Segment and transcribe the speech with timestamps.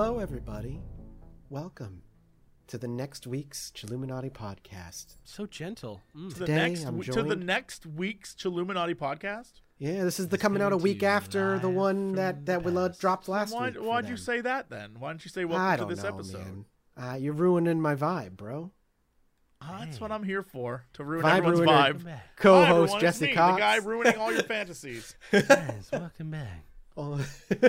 [0.00, 0.78] Hello, everybody.
[1.50, 2.02] Welcome
[2.68, 5.14] to the next week's Chilluminati podcast.
[5.24, 6.02] So gentle.
[6.16, 6.28] Mm.
[6.34, 9.54] to the Today, next I'm to the joined- next week's Chilluminati podcast.
[9.78, 12.88] Yeah, this is the coming out a week after the one that that we uh,
[12.96, 13.74] dropped last Why, week.
[13.74, 14.16] for why'd you them.
[14.18, 15.00] say that then?
[15.00, 16.38] Why don't you say I welcome don't to this know, episode?
[16.44, 16.64] man.
[16.96, 18.70] Uh, you're ruining my vibe, bro.
[19.60, 21.72] Ah, that's what I'm here for to ruin Vibe everyone's ruiner.
[21.72, 21.82] vibe.
[21.82, 22.26] Welcome back.
[22.36, 23.54] Hi, Co-host it's Jesse me, Cox.
[23.56, 25.16] the guy ruining all your fantasies.
[25.32, 26.64] Guys, welcome back.
[26.96, 27.20] Oh.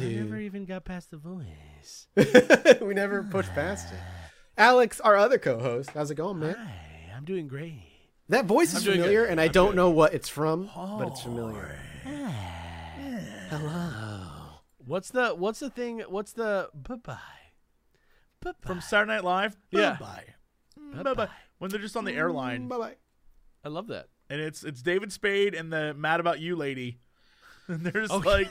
[0.00, 2.06] I never even got past the voice.
[2.80, 3.98] we never pushed past it.
[4.00, 4.30] Ah.
[4.58, 6.54] Alex, our other co-host, how's it going, man?
[6.58, 7.80] Hi, I'm doing great.
[8.28, 9.02] That voice I'm is doing good.
[9.04, 9.76] familiar, and I I'm don't good.
[9.76, 11.78] know what it's from, but it's familiar.
[13.50, 14.24] Hello.
[14.78, 16.00] What's the what's the thing?
[16.08, 17.18] What's the bye bye?
[18.40, 19.56] Bye From Saturday Night Live.
[19.70, 19.96] Yeah.
[19.98, 20.24] Bye
[20.94, 21.02] bye.
[21.02, 21.28] Bye bye.
[21.58, 22.96] When they're just on the airline, Bye bye.
[23.64, 24.06] I love that.
[24.30, 26.98] and it's it's David Spade and the Mad About You lady,
[27.68, 28.48] and they're just like,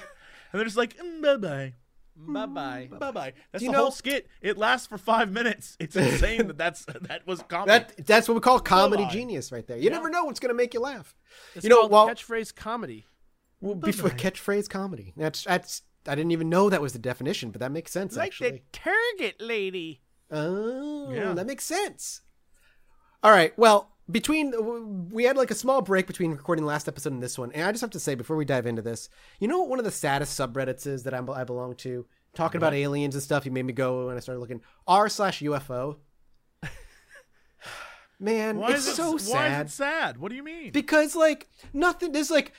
[0.51, 1.73] and they're just like bye bye.
[2.19, 2.89] Bye bye.
[2.99, 3.33] Bye bye.
[3.51, 4.27] That's the know- whole skit.
[4.41, 5.77] It lasts for five minutes.
[5.79, 7.67] It's insane that that's that was comedy.
[7.71, 9.13] That that's what we call comedy Bye-bye.
[9.13, 9.77] genius right there.
[9.77, 11.15] You never know what's gonna make you laugh.
[11.53, 13.05] It's you know, called while catchphrase comedy.
[13.61, 15.13] well, before catchphrase comedy.
[15.15, 18.27] That's that's I didn't even know that was the definition, but that makes sense Like
[18.27, 18.51] actually.
[18.51, 20.01] The target lady.
[20.31, 21.33] Oh, Yeah.
[21.33, 22.21] that makes sense.
[23.23, 23.55] All right.
[23.59, 27.37] Well, between we had like a small break between recording the last episode and this
[27.37, 29.69] one, and I just have to say before we dive into this, you know what
[29.69, 33.23] one of the saddest subreddits is that I'm, I belong to, talking about aliens and
[33.23, 33.45] stuff.
[33.45, 35.97] You made me go and I started looking r slash UFO.
[38.19, 40.17] Man, why it's is it so why sad is it sad?
[40.17, 40.71] What do you mean?
[40.71, 42.13] because like nothing.
[42.13, 42.53] There's like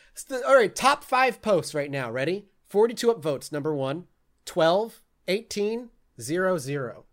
[0.46, 2.10] all right, top five posts right now.
[2.10, 2.46] Ready?
[2.68, 3.50] 42 upvotes.
[3.50, 4.04] Number one,
[4.44, 5.88] 12, 18,
[6.20, 7.04] 0, 0.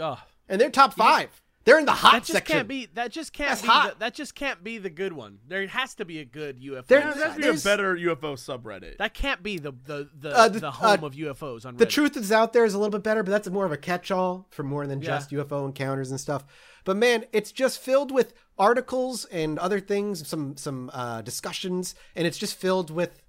[0.00, 1.40] Oh, and they're top five.
[1.68, 2.56] They're in the hot that just section.
[2.56, 2.86] can't be.
[2.94, 3.68] That just can't That's be.
[3.68, 3.92] hot.
[3.92, 5.38] The, that just can't be the good one.
[5.46, 6.86] There has to be a good UFO.
[6.86, 8.96] There- there has to be a better UFO subreddit.
[8.96, 11.78] that can't be the the the, Uh, the- the home uh, of UFOs on Reddit.
[11.78, 13.76] the truth is out there is a little bit better, but that's more of a
[13.76, 15.08] catch-all for more than Yeah.
[15.08, 16.46] just UFO encounters and stuff.
[16.84, 22.26] But man, it's just filled with articles and other things, some some uh, discussions, and
[22.26, 23.20] it's just filled with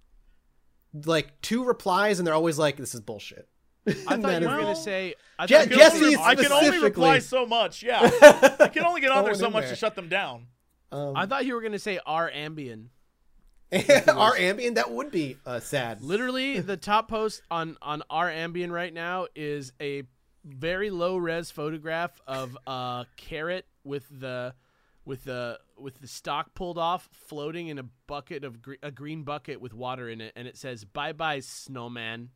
[1.05, 3.48] like two replies, and they're always like, "This is bullshit."
[3.87, 5.15] I thought you were gonna say.
[5.37, 7.81] I Je- thought I can were Jesse only, I can only reply so much.
[7.83, 7.99] Yeah,
[8.59, 9.71] I can only get on there so much there.
[9.71, 10.47] to shut them down.
[10.91, 12.87] Um, I thought you were gonna say our Ambien.
[14.07, 16.01] our ambient that would be uh, sad.
[16.01, 20.03] Literally, the top post on on our Ambien right now is a
[20.43, 24.55] very low res photograph of a carrot with the
[25.05, 29.23] with the with the stock pulled off, floating in a bucket of gre- a green
[29.23, 32.29] bucket with water in it, and it says "Bye bye, snowman,"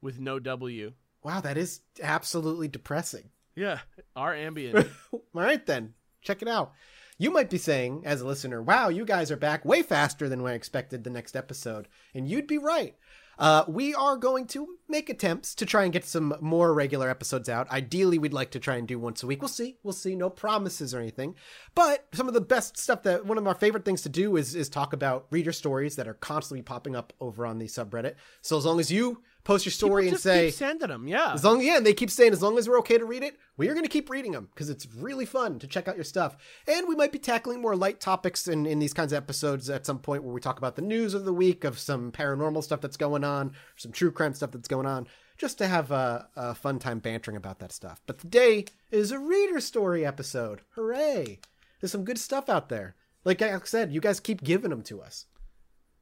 [0.00, 0.92] with no W.
[1.22, 3.30] Wow, that is absolutely depressing.
[3.54, 3.80] Yeah,
[4.14, 4.88] our ambient.
[5.12, 5.94] All right, then.
[6.22, 6.72] Check it out.
[7.20, 10.46] You might be saying, as a listener, wow, you guys are back way faster than
[10.46, 11.88] I expected the next episode.
[12.14, 12.94] And you'd be right.
[13.38, 17.48] Uh, we are going to make attempts to try and get some more regular episodes
[17.48, 17.70] out.
[17.70, 19.40] Ideally, we'd like to try and do once a week.
[19.40, 19.78] We'll see.
[19.82, 20.16] We'll see.
[20.16, 21.36] No promises or anything.
[21.74, 24.54] But some of the best stuff that one of our favorite things to do is,
[24.54, 28.14] is talk about reader stories that are constantly popping up over on the subreddit.
[28.42, 31.08] So as long as you post your story People and just say, keep sending them.
[31.08, 33.22] Yeah, as long yeah, and they keep saying as long as we're okay to read
[33.22, 35.96] it, we are going to keep reading them because it's really fun to check out
[35.96, 36.36] your stuff.
[36.66, 39.86] And we might be tackling more light topics in, in these kinds of episodes at
[39.86, 42.82] some point where we talk about the news of the week, of some paranormal stuff
[42.82, 46.54] that's going on, some true crime stuff that's going on, just to have a, a
[46.54, 48.02] fun time bantering about that stuff.
[48.06, 50.60] But today is a reader story episode.
[50.74, 51.38] Hooray!
[51.80, 52.96] There's some good stuff out there.
[53.24, 55.24] Like I said, you guys keep giving them to us.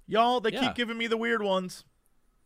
[0.09, 0.67] Y'all, they Yeah.
[0.67, 1.85] keep giving me the weird ones.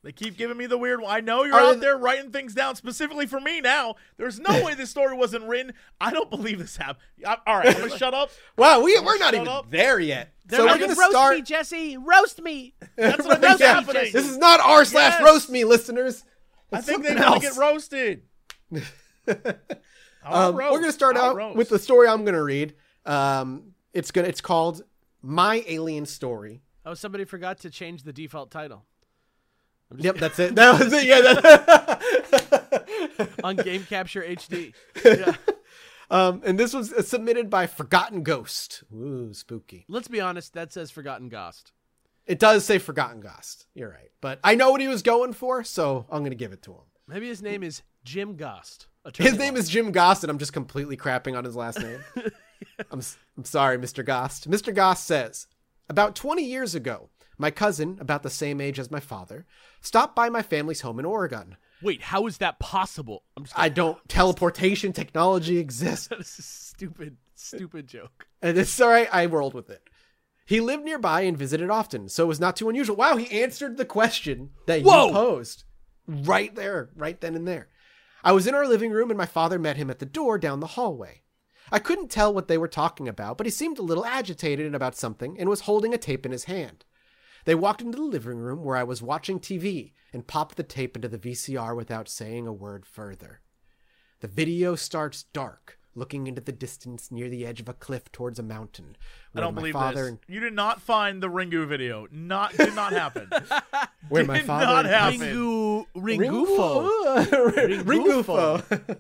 [0.03, 1.15] They keep giving me the weird one.
[1.15, 3.97] I know you're Are out they- there writing things down specifically for me now.
[4.17, 5.75] There's no way this story wasn't written.
[6.01, 7.05] I don't believe this happened.
[7.27, 8.31] I- All right, I'm gonna shut up.
[8.57, 9.71] Wow, we, we're not even up.
[9.71, 10.33] there yet.
[10.47, 11.37] They're so we're going to roast start.
[11.37, 11.97] me, Jesse.
[11.99, 12.75] Roast me.
[12.97, 13.55] That's what Yeah.
[13.55, 14.11] is happening.
[14.13, 15.23] This is not r slash Yes.
[15.25, 16.25] roast me, listeners.
[16.73, 18.23] I think they something want to get roasted.
[20.23, 20.73] Um, roast.
[20.73, 21.57] we're gonna start I'll out roast.
[21.57, 22.75] with the story I'm gonna read.
[23.07, 24.83] Um, it's gonna it's called
[25.23, 26.63] My Alien Story.
[26.85, 28.85] Oh, somebody forgot to change the default title
[29.97, 30.55] Yep, that's it.
[30.55, 31.07] That was it.
[31.07, 31.21] Yeah.
[31.21, 32.01] That...
[33.45, 34.73] on Game Capture HD.
[35.05, 35.35] Yeah.
[36.11, 38.85] um, and this was uh, submitted by Forgotten Ghost.
[38.95, 39.85] Ooh, spooky.
[39.89, 41.73] Let's be honest, that says Forgotten Ghost.
[42.27, 43.67] It does say Forgotten Ghost.
[43.75, 46.63] You're right, but I know what he was going for, so I'm gonna give it
[46.63, 46.85] to him.
[47.09, 48.87] Maybe his name is Jim Gost.
[49.17, 52.01] His name is Jim Gost, and I'm just completely crapping on his last name.
[52.91, 53.01] I'm,
[53.37, 54.05] I'm sorry, Mr.
[54.05, 54.49] Gost.
[54.49, 54.75] Mr.
[54.75, 55.47] Gost says
[55.89, 57.09] About 20 years ago,
[57.41, 59.47] my cousin, about the same age as my father,
[59.81, 61.57] stopped by my family's home in Oregon.
[61.83, 63.25] Wait, how is that possible?
[63.37, 66.09] I'm just I don't, teleportation technology exists.
[66.19, 68.27] This is a stupid, stupid joke.
[68.43, 69.83] And it's all right, I rolled with it.
[70.45, 72.97] He lived nearby and visited often, so it was not too unusual.
[72.97, 75.07] Wow, he answered the question that Whoa!
[75.07, 75.65] you posed.
[76.07, 77.69] right there, right then and there.
[78.23, 80.61] I was in our living room and my father met him at the door down
[80.61, 81.23] the hallway.
[81.73, 84.97] I couldn't tell what they were talking about, but he seemed a little agitated about
[84.97, 86.85] something and was holding a tape in his hand.
[87.45, 90.97] They walked into the living room where I was watching TV and popped the tape
[90.97, 93.41] into the VCR without saying a word further.
[94.21, 98.39] The video starts dark, looking into the distance near the edge of a cliff towards
[98.39, 98.97] a mountain.
[99.35, 100.09] I don't my believe father this.
[100.11, 102.07] and- You did not find the Ringu video.
[102.11, 103.31] Not did not happen.
[104.11, 105.21] where my did father not happen.
[105.21, 107.85] Ringu Ringufo.
[107.85, 108.97] Ringufo.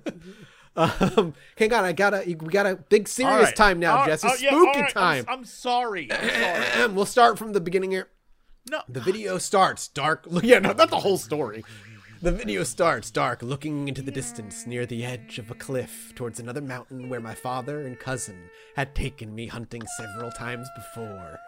[1.18, 2.22] um, hang on, I gotta.
[2.26, 3.56] We got a big serious right.
[3.56, 4.28] time now, All- Jesse.
[4.30, 4.96] oh, yeah, Spooky all right.
[4.96, 5.24] I'm- time.
[5.28, 6.08] I'm, sorry.
[6.10, 6.88] I'm sorry.
[6.94, 8.08] we'll start from the beginning here.
[8.68, 8.82] No.
[8.88, 10.26] The video starts dark.
[10.42, 11.64] Yeah, no, not the whole story.
[12.22, 16.38] The video starts dark, looking into the distance near the edge of a cliff towards
[16.38, 21.38] another mountain where my father and cousin had taken me hunting several times before.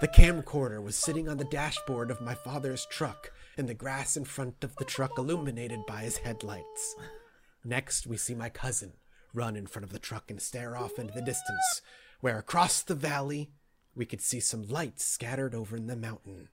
[0.00, 4.24] The camcorder was sitting on the dashboard of my father's truck, and the grass in
[4.24, 6.94] front of the truck illuminated by his headlights.
[7.64, 8.92] Next, we see my cousin
[9.34, 11.82] run in front of the truck and stare off into the distance,
[12.20, 13.50] where across the valley
[13.94, 16.48] we could see some lights scattered over in the mountain.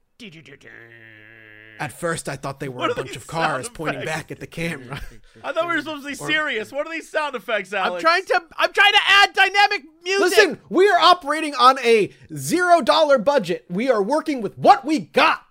[1.80, 4.42] At first, I thought they were What a bunch of cars sound pointing back at
[4.42, 5.02] the camera.
[5.44, 6.74] I thought we were supposed to be serious.
[6.74, 7.96] What are these sound effects, Alex?
[7.96, 10.38] I'm trying to I'm trying to add dynamic music.
[10.38, 13.66] Listen, we are operating on a zero dollar budget.
[13.70, 15.46] We are working with what we got.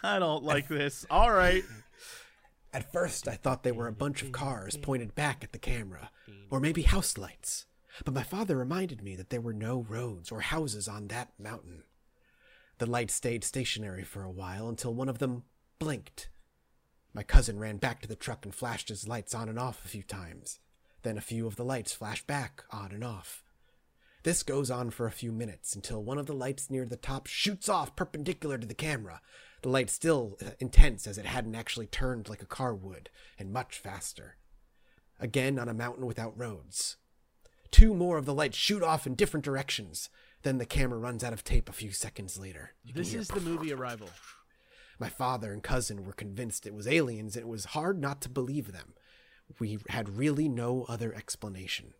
[0.00, 1.04] I don't like this.
[1.10, 1.64] All right.
[2.72, 6.10] At first, I thought they were a bunch of cars pointed back at the camera,
[6.50, 7.66] or maybe house lights.
[8.04, 11.84] But my father reminded me that there were no roads or houses on that mountain.
[12.78, 15.44] The lights stayed stationary for a while until one of them
[15.78, 16.28] blinked.
[17.14, 19.88] My cousin ran back to the truck and flashed his lights on and off a
[19.88, 20.60] few times.
[21.02, 23.42] Then a few of the lights flashed back on and off.
[24.22, 27.28] This goes on for a few minutes until one of the lights near the top
[27.28, 29.20] shoots off perpendicular to the camera.
[29.62, 33.08] The light still uh, intense as it hadn't actually turned like a car would,
[33.38, 34.36] and much faster.
[35.20, 36.96] Again on a mountain without roads.
[37.76, 40.08] Two more of the lights shoot off in different directions.
[40.44, 42.72] Then the camera runs out of tape a few seconds later.
[42.82, 44.08] You This is the movie Arrival.
[44.98, 48.30] my father and cousin were convinced it was aliens, and it was hard not to
[48.30, 48.94] believe them.
[49.58, 51.92] We had really no other explanation.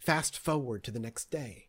[0.00, 1.68] Fast forward to the next day.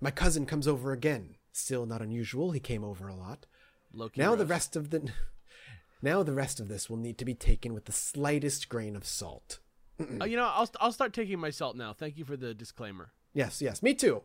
[0.00, 1.34] My cousin comes over again.
[1.50, 3.46] Still not unusual, he came over a lot.
[3.92, 5.10] Loki Now the rest of the
[6.00, 9.04] Now the rest of this will need to be taken with the slightest grain of
[9.04, 9.58] salt.
[9.98, 11.92] Uh, you know, I'll I'll start taking my salt now.
[11.92, 13.12] Thank you for the disclaimer.
[13.32, 14.22] Yes, yes, me too.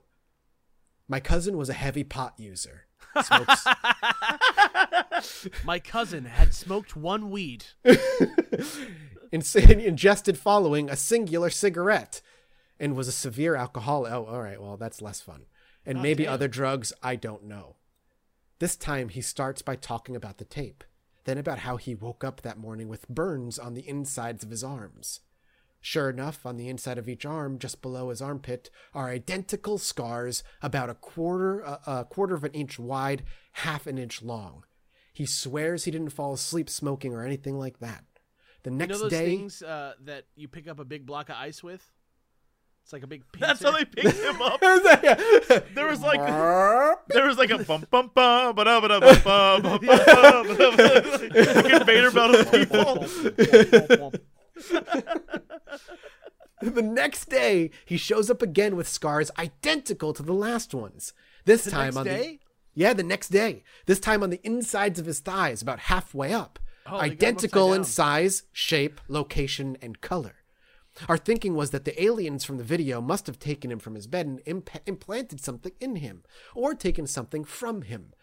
[1.08, 2.86] My cousin was a heavy pot user.
[3.22, 3.66] Smokes
[5.66, 7.66] My cousin had smoked one weed.
[9.32, 12.22] ingested following a singular cigarette
[12.80, 14.12] and was a severe alcoholic.
[14.12, 14.62] Oh, all right.
[14.62, 15.46] Well, that's less fun.
[15.86, 16.34] And maybe damn.
[16.34, 16.94] other drugs.
[17.02, 17.76] I don't know.
[18.60, 20.84] This time he starts by talking about the tape,
[21.26, 24.64] then about how he woke up that morning with burns on the insides of his
[24.64, 25.22] arms.
[25.82, 30.44] Sure enough, on the inside of each arm, just below his armpit, are identical scars
[30.62, 33.24] about a quarter a, a quarter of an inch wide,
[33.54, 34.64] half an inch long.
[35.12, 38.04] He swears he didn't fall asleep smoking or anything like that.
[38.64, 41.30] The next You know those day, things uh, that you pick up a big block
[41.30, 41.84] of ice with?
[42.84, 43.24] It's like a big.
[43.32, 43.48] Pincer.
[43.48, 44.60] That's how they picked him up.
[44.62, 46.20] there There was like
[47.08, 50.48] there was like a bum bum bum ba da ba da bum bum bum bum
[50.48, 54.12] bum like Invader Belt of people.
[56.72, 61.14] the next day, he shows up again with scars identical to the last ones.
[61.46, 62.22] This The time next on day?
[62.22, 62.40] the
[62.74, 63.64] yeah, the next day.
[63.86, 66.58] This time on the insides of his thighs, about halfway up.
[66.86, 70.36] Oh, they got him identical in size, shape, location, and color.
[71.08, 74.08] Our thinking was that the aliens from the video must have taken him from his
[74.08, 76.24] bed and imp- implanted something in him,
[76.56, 78.14] or taken something from him.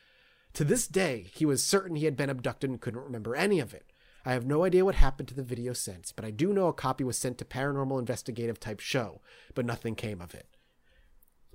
[0.54, 3.74] To this day, he was certain he had been abducted and couldn't remember any of
[3.74, 3.92] it.
[4.28, 6.74] I have no idea what happened to the video since, but I do know a
[6.74, 9.22] copy was sent to Paranormal Investigative type show,
[9.54, 10.46] but nothing came of it.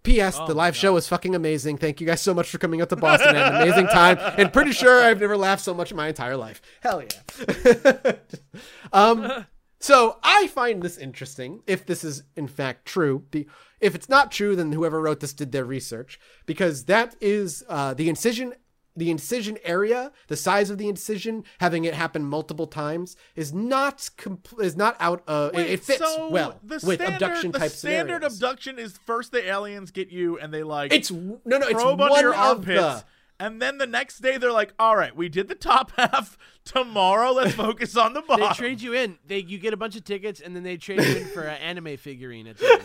[0.02, 0.38] P.S.
[0.40, 1.78] Oh the live show was fucking amazing.
[1.78, 3.36] Thank you guys so much for coming out to Boston.
[3.36, 6.08] I had an amazing time, and pretty sure I've never laughed so much in my
[6.08, 6.64] entire life.
[6.82, 8.14] Hell yeah.
[8.92, 9.46] um,
[9.80, 11.62] so I find this interesting.
[11.68, 13.46] If this is in fact true, be,
[13.82, 17.94] if it's not true, then whoever wrote this did their research because that is uh,
[17.94, 18.56] the incision.
[18.96, 23.98] The incision area, the size of the incision, having it happen multiple times, is not
[24.18, 25.24] compl- is not out.
[25.28, 28.36] Uh, it- Wait, it fits so well the with standard, abduction the type standard scenarios.
[28.36, 31.58] abduction is first the aliens get you and they like It's no, no.
[31.62, 32.82] It's probe one under your of armpits.
[32.82, 33.04] the.
[33.40, 36.38] And then the next day they're like, "All right, we did the top half.
[36.64, 39.18] Tomorrow, let's focus on the bottom." They trade you in.
[39.26, 41.58] They you get a bunch of tickets, and then they trade you in for an
[41.62, 42.84] anime figurine at the end.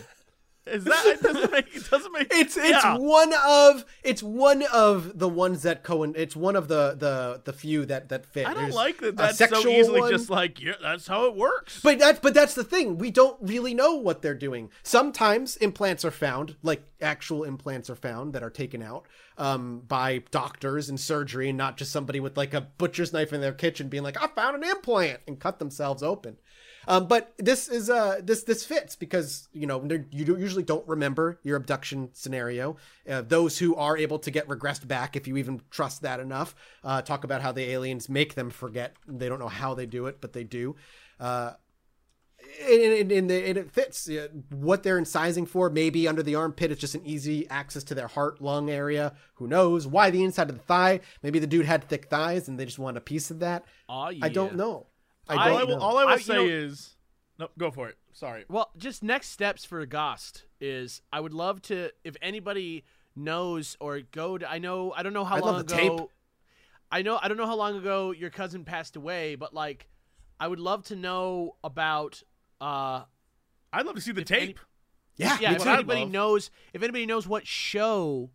[0.65, 2.97] Is that it doesn't make it doesn't make It's it's yeah.
[2.97, 6.13] one of it's one of the ones that Cohen.
[6.15, 8.45] It's one of the the the few that that fit.
[8.45, 10.11] I don't There's like that that's so easily one.
[10.11, 11.81] just like yeah, that's how it works.
[11.81, 12.97] But that's but that's the thing.
[12.97, 14.69] We don't really know what they're doing.
[14.83, 19.05] Sometimes implants are found, like actual implants are found that are taken out
[19.37, 23.41] um, by doctors in surgery, and not just somebody with like a butcher's knife in
[23.41, 26.37] their kitchen being like, "I found an implant" and cut themselves open.
[26.87, 31.39] Um, but this is uh this this fits because you know you usually don't remember
[31.43, 32.77] your abduction scenario.
[33.07, 36.55] Uh, those who are able to get regressed back, if you even trust that enough,
[36.83, 38.95] uh, talk about how the aliens make them forget.
[39.07, 40.75] They don't know how they do it, but they do.
[41.19, 41.53] Uh,
[42.61, 45.69] and, and, and, it fits uh, what they're incising for.
[45.69, 49.13] Maybe under the armpit, it's just an easy access to their heart lung area.
[49.35, 49.87] Who knows?
[49.87, 51.01] Why the inside of the thigh?
[51.21, 53.65] Maybe the dude had thick thighs and they just wanted a piece of that.
[53.87, 54.87] Aw, I don't know.
[55.29, 55.83] I I- all I don't will, know.
[55.83, 56.95] all I will I- you say know- is
[57.37, 57.97] no, go for it.
[58.11, 58.43] Sorry.
[58.49, 62.83] Well, just next steps for Gost is I would love to if anybody
[63.15, 66.09] knows or go to I know I don't know how I'd long love ago tape.
[66.91, 69.87] I know I don't know how long ago your cousin passed away, but like
[70.39, 72.23] I would love to know about
[72.59, 73.03] uh
[73.71, 74.59] I'd love to see the If any- tape.
[75.15, 76.11] yeah, yeah, if anybody love.
[76.11, 78.31] knows if anybody knows what show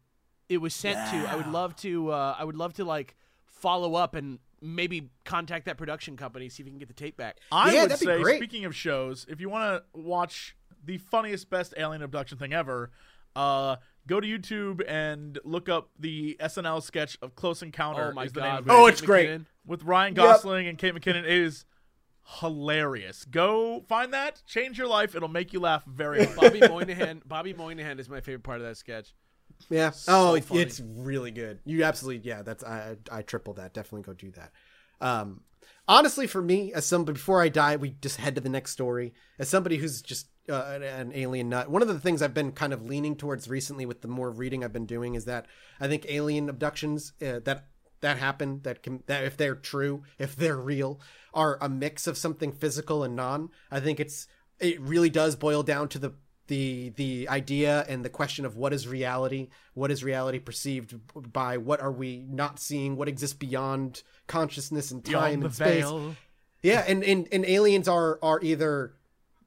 [0.49, 3.95] it was sent to, I would love to uh I would love to like follow
[3.97, 7.39] up and maybe contact that production company see if we can get the tape back.
[7.53, 8.37] I Yeah, would that'd be say, great.
[8.39, 12.91] speaking of shows, if you want to watch the funniest, best alien abduction thing ever,
[13.37, 18.11] uh, go to YouTube and look up the SNL sketch of Close Encounter.
[18.11, 18.59] Oh my is the name god.
[18.61, 19.29] of it, Oh, Kate it's great.
[19.31, 19.47] McKinnon.
[19.67, 20.25] with Ryan Yep.
[20.25, 21.25] Gosling and Kate McKinnon.
[21.25, 21.65] It is
[22.41, 23.25] hilarious.
[23.25, 25.15] Go find that, change your life.
[25.15, 26.37] It'll make you laugh very hard.
[26.37, 29.15] Bobby Moynihan Bobby Moynihan is my favorite part of that sketch.
[29.71, 29.93] Yeah.
[30.09, 30.61] oh, it- funny.
[30.61, 31.61] it's really good.
[31.65, 32.43] You absolutely, yeah.
[32.43, 33.75] That's I I triple that.
[33.75, 34.53] Definitely go do that.
[35.01, 35.41] Um,
[35.89, 39.15] honestly, for me, as somebody before I die, we just head to the next story.
[39.39, 42.53] As somebody who's just uh, an, an alien nut, one of the things I've been
[42.53, 45.47] kind of leaning towards recently with the more reading I've been doing is that
[45.81, 47.67] I think alien abductions uh, that
[48.01, 51.01] that happen that can that if they're true, if they're real,
[51.33, 53.49] are a mix of something physical and non.
[53.71, 54.27] I think it's
[54.61, 56.13] it really does boil down to the
[56.49, 60.95] the the idea and the question of what is reality what is reality perceived
[61.33, 65.85] by what are we not seeing what exists beyond consciousness and time Beyond and space
[65.85, 66.17] veil.
[66.63, 68.95] yeah and, and and aliens are are either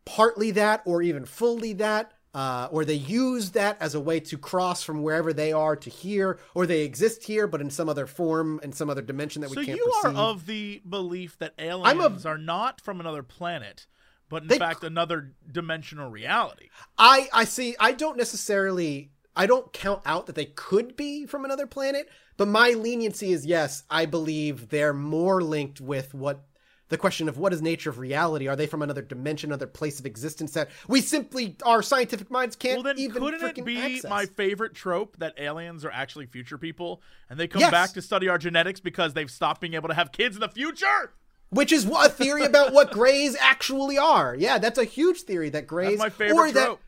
[0.06, 4.38] partly that or even fully that uh, or they use that as a way to
[4.38, 8.06] cross from wherever they are to here or they exist here but in some other
[8.06, 10.18] form in some other dimension that So we can't So you perceive.
[10.18, 13.88] are of the belief that aliens a- are not from another planet,
[14.30, 16.70] but in They- fact another dimensional reality.
[16.98, 17.76] I I see.
[17.80, 19.12] I don't necessarily.
[19.36, 23.46] I don't count out that they could be from another planet, but my leniency is
[23.46, 23.84] yes.
[23.90, 26.44] I believe they're more linked with what
[26.90, 28.48] the question of what is nature of reality.
[28.48, 32.56] Are they from another dimension, another place of existence that we simply our scientific minds
[32.56, 34.10] can't Well, then even couldn't it be access?
[34.10, 37.70] my favorite trope that aliens are actually future people and they come Yes.
[37.72, 40.50] back to study our genetics because they've stopped being able to have kids in the
[40.50, 41.12] future?
[41.50, 44.36] Which is a theory about what grays actually are.
[44.36, 46.82] Yeah, that's a huge theory that grays That's my favorite or that trope.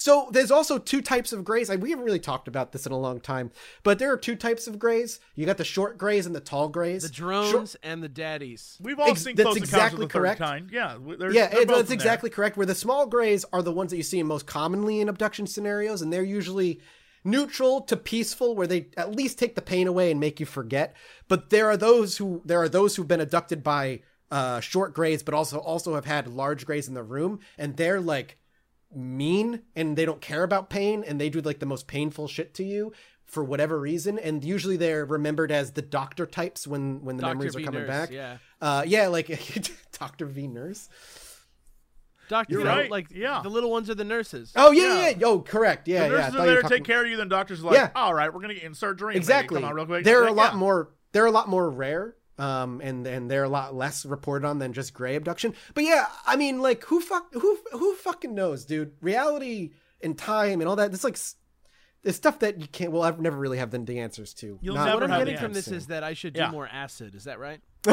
[0.00, 1.68] So there's also two types of grays.
[1.68, 3.50] I, we haven't really talked about this in a long time,
[3.82, 5.20] but there are two types of grays.
[5.34, 7.02] You got the short grays and the tall grays.
[7.02, 8.78] The drones Short- and the daddies.
[8.80, 10.38] We've all Ex- seen that's Close exactly Encounters of the Third correct.
[10.40, 10.70] Kind.
[10.72, 11.94] Yeah, they're, yeah, they're it- that's in there.
[11.94, 12.56] exactly correct.
[12.56, 16.00] Where the small grays are the ones that you see most commonly in abduction scenarios,
[16.00, 16.80] and they're usually
[17.24, 20.94] neutral to peaceful, where they at least take the pain away and make you forget.
[21.28, 24.00] But there are those who there are those who've been abducted by
[24.30, 28.00] uh, short grays, but also also have had large grays in the room, and they're
[28.00, 28.36] like
[28.94, 32.54] mean and they don't care about pain and they do like the most painful shit
[32.54, 32.92] to you
[33.24, 37.34] for whatever reason and usually they're remembered as the doctor types when when the Dr.
[37.34, 38.38] memories are coming Nurse, back yeah.
[38.60, 39.28] uh yeah like
[39.98, 40.88] dr v nurse
[42.30, 43.40] Doctor, You're you know, right, like yeah.
[43.42, 44.52] the little ones are the nurses.
[44.56, 45.08] oh yeah yeah, Yeah.
[45.18, 45.26] yeah.
[45.26, 47.04] oh correct yeah The yeah nurses thought are you were there to talking- take care
[47.04, 47.16] of you.
[47.18, 47.90] Then doctors are like, Yeah.
[47.94, 49.14] all right, we're gonna get in surgery.
[49.14, 50.04] and exactly Come out real quick.
[50.04, 50.58] they're a lot yeah.
[50.58, 54.58] more they're a lot more rare um and and they're a lot less reported on
[54.60, 58.64] than just gray abduction but yeah i mean like who fuck who who fucking knows
[58.64, 61.34] dude reality and time and all that it's like s-
[62.04, 64.74] it's stuff that you can't well i've never really have the, the answers to You'll
[64.76, 66.50] Not- never what I'm getting from this is that I should do Yeah.
[66.50, 67.14] more acid.
[67.14, 67.60] Is that right?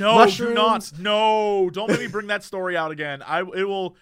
[0.00, 0.50] No, Mushrooms.
[0.50, 0.92] do not.
[0.98, 3.22] No, don't make me bring that story out again.
[3.22, 3.96] I it will.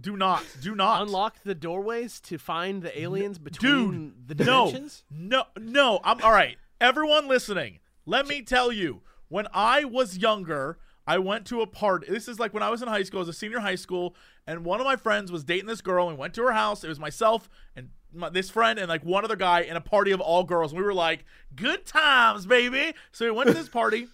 [0.00, 0.44] Do not.
[0.62, 1.02] Do not.
[1.02, 5.04] Unlock the doorways to find the aliens between Dude, the dimensions.
[5.10, 5.62] no, no.
[5.96, 6.00] no.
[6.04, 6.56] I'm all right.
[6.80, 9.02] Everyone listening, let me tell you.
[9.28, 12.06] When I was younger, I went to a party.
[12.10, 14.14] This is like when I was in high school, as a senior high school,
[14.46, 16.84] and one of my friends was dating this girl, and we went to her house.
[16.84, 20.10] It was myself and my, this friend and like one other guy in a party
[20.10, 20.72] of all girls.
[20.72, 21.24] And we were like,
[21.54, 24.08] "Good times, baby." So we went to this party.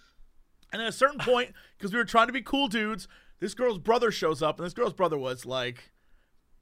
[0.73, 3.09] And at a certain point, because we were trying to be cool dudes,
[3.41, 5.91] this girl's brother shows up, and this girl's brother was like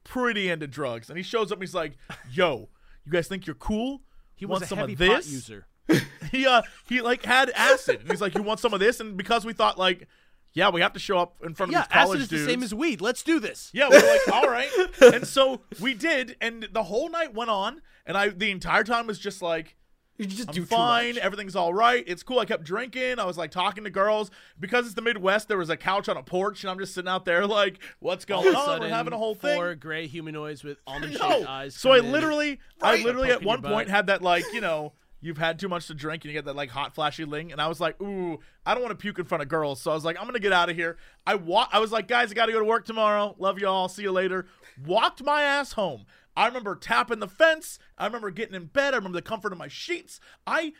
[0.03, 1.97] pretty into drugs, and he shows up and he's like,
[2.31, 2.69] "Yo,
[3.05, 4.01] you guys think you're cool?
[4.35, 5.67] He want was a some heavy of pot this?" user.
[6.31, 9.15] he uh he like had acid, and he's like, "You want some of this?" And
[9.15, 10.07] because we thought like,
[10.53, 12.45] yeah, we have to show up in front Yeah, of these college acid is dudes.
[12.45, 13.01] the same as weed.
[13.01, 13.69] Let's do this.
[13.73, 14.69] Yeah, we were like, all right.
[15.01, 19.07] And so we did, and the whole night went on, and I the entire time
[19.07, 19.75] was just like,
[20.17, 22.39] You just I'm do fine, everything's all right, it's cool.
[22.39, 24.31] I kept drinking, I was like talking to girls.
[24.59, 27.07] Because it's the Midwest, there was a couch on a porch, and I'm just sitting
[27.09, 28.65] out there like, what's going of on?
[28.65, 29.79] sudden, We're having a whole four thing.
[29.79, 31.45] gray humanoids with almond shaped No.
[31.47, 31.75] eyes.
[31.75, 32.11] So I in.
[32.11, 32.99] literally, Right.
[32.99, 35.93] I literally at one point had that like, you know, you've had too much to
[35.93, 38.73] drink and you get that like hot flashy ling and I was like, ooh, I
[38.73, 40.53] don't want to puke in front of girls, so I was like, I'm gonna get
[40.53, 40.97] out of here.
[41.25, 43.35] I wa- I was like, guys, I gotta go to work tomorrow.
[43.37, 43.87] Love y'all.
[43.87, 44.45] See you later.
[44.85, 46.05] Walked my ass home.
[46.37, 47.79] I remember tapping the fence.
[47.97, 48.93] I remember getting in bed.
[48.93, 50.19] I remember the comfort of my sheets.
[50.47, 50.73] I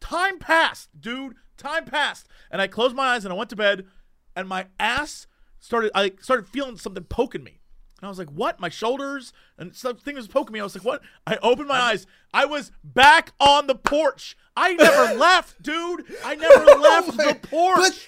[0.00, 1.34] time passed, dude.
[1.56, 3.86] Time passed, and I closed my eyes and I went to bed,
[4.34, 5.26] and my ass
[5.58, 5.90] started.
[5.94, 7.60] I started feeling something poking me,
[8.00, 10.60] and I was like, "What?" My shoulders and something was poking me.
[10.60, 12.06] I was like, "What?" I opened my eyes.
[12.32, 14.36] I was back on the porch.
[14.56, 16.04] I never left, dude.
[16.24, 17.76] I never left the porch.
[17.76, 18.06] But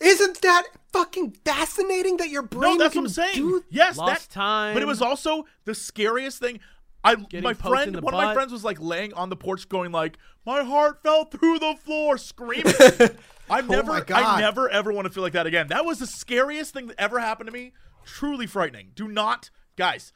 [0.00, 3.34] isn't that fucking fascinating that your brain no, that's can what I'm saying.
[3.34, 4.74] do yes, Lost that time.
[4.74, 6.60] But it was also the scariest thing.
[7.02, 9.68] I Getting my friend, the one of my friends was like laying on the porch,
[9.68, 12.74] going like, "My heart fell through the floor," screaming.
[13.50, 15.68] I've Oh never, my I never ever want to feel like that again.
[15.68, 17.72] That was the scariest thing that ever happened to me.
[18.10, 18.90] Truly frightening.
[18.94, 20.12] Do not, guys,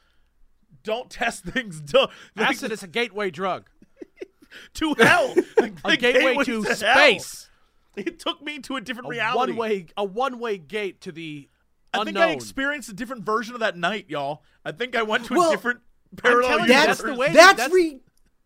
[0.83, 1.81] don't test things.
[1.81, 3.71] Don't, like, Acid is a gateway drug.
[4.75, 5.35] to hell.
[5.59, 6.75] Like, A the gateway gateway to hell.
[6.77, 7.49] space.
[7.97, 9.53] It took me to a different A reality.
[9.53, 11.49] one way a one way gate to the
[11.93, 12.07] I unknown.
[12.15, 14.43] think I experienced a different version of that night, y'all.
[14.65, 15.81] I think I went to Well, a different
[16.17, 16.87] parallel telling universe.
[16.87, 18.01] that's the way- That's, that's- re-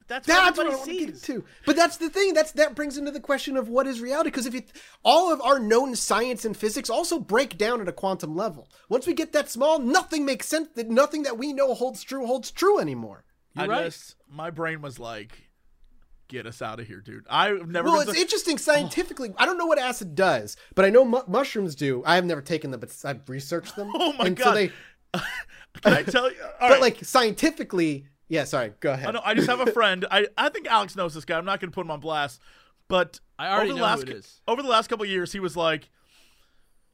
[0.09, 1.29] that's, that's what what I everybody want to get sees.
[1.29, 1.45] into.
[1.67, 2.35] But that's the thing.
[2.35, 4.31] That's that brings into the question of what is reality.
[4.31, 4.63] Because if you,
[5.05, 8.69] all of our known science and physics also break down at a quantum level.
[8.89, 10.69] Once we get that small, nothing makes sense.
[10.75, 13.25] That nothing that we know holds true holds true anymore.
[13.57, 13.85] I You're right.
[13.85, 15.51] just my brain was like,
[16.29, 17.89] "Get us out of here, dude." I've never.
[17.89, 19.33] Well, been it's so- interesting scientifically.
[19.37, 22.03] I don't know what acid does, but I know mu- mushrooms do.
[22.07, 23.91] I have never taken them, but I've researched them.
[23.95, 24.45] Oh my and God.
[24.45, 24.71] So they,
[25.83, 26.37] Can I tell you?
[26.43, 26.81] All but right.
[26.81, 28.45] like scientifically, yeah.
[28.45, 29.09] Sorry, go ahead.
[29.09, 29.21] I know.
[29.25, 30.07] I just have a friend.
[30.11, 31.39] I I think Alex knows this guy.
[31.39, 32.41] I'm not going to put him on blast,
[32.89, 34.41] but I already over the know who last it is.
[34.49, 35.89] over the last couple of years, he was like,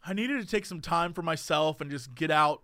[0.06, 2.62] I needed to take some time for myself and just get out.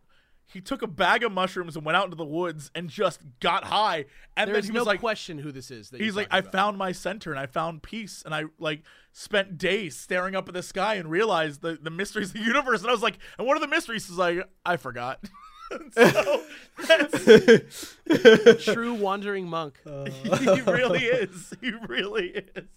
[0.53, 3.63] He took a bag of mushrooms and went out into the woods and just got
[3.65, 4.07] high.
[4.37, 5.91] And There's then he no was like, question who this is.
[5.91, 6.51] That He's you're like, I about.
[6.51, 10.55] found my center and I found peace and I like spent days staring up at
[10.55, 12.81] the sky and realized the, the mysteries of the universe.
[12.81, 15.21] And I was like, and one of the mysteries is like, I forgot.
[15.93, 16.43] so
[16.87, 17.95] that's,
[18.65, 19.81] true wandering monk.
[19.85, 21.53] he really is.
[21.61, 22.69] He really is.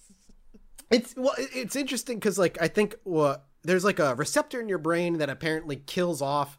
[0.92, 4.78] It's well, it's interesting because like I think well, there's like a receptor in your
[4.78, 6.58] brain that apparently kills off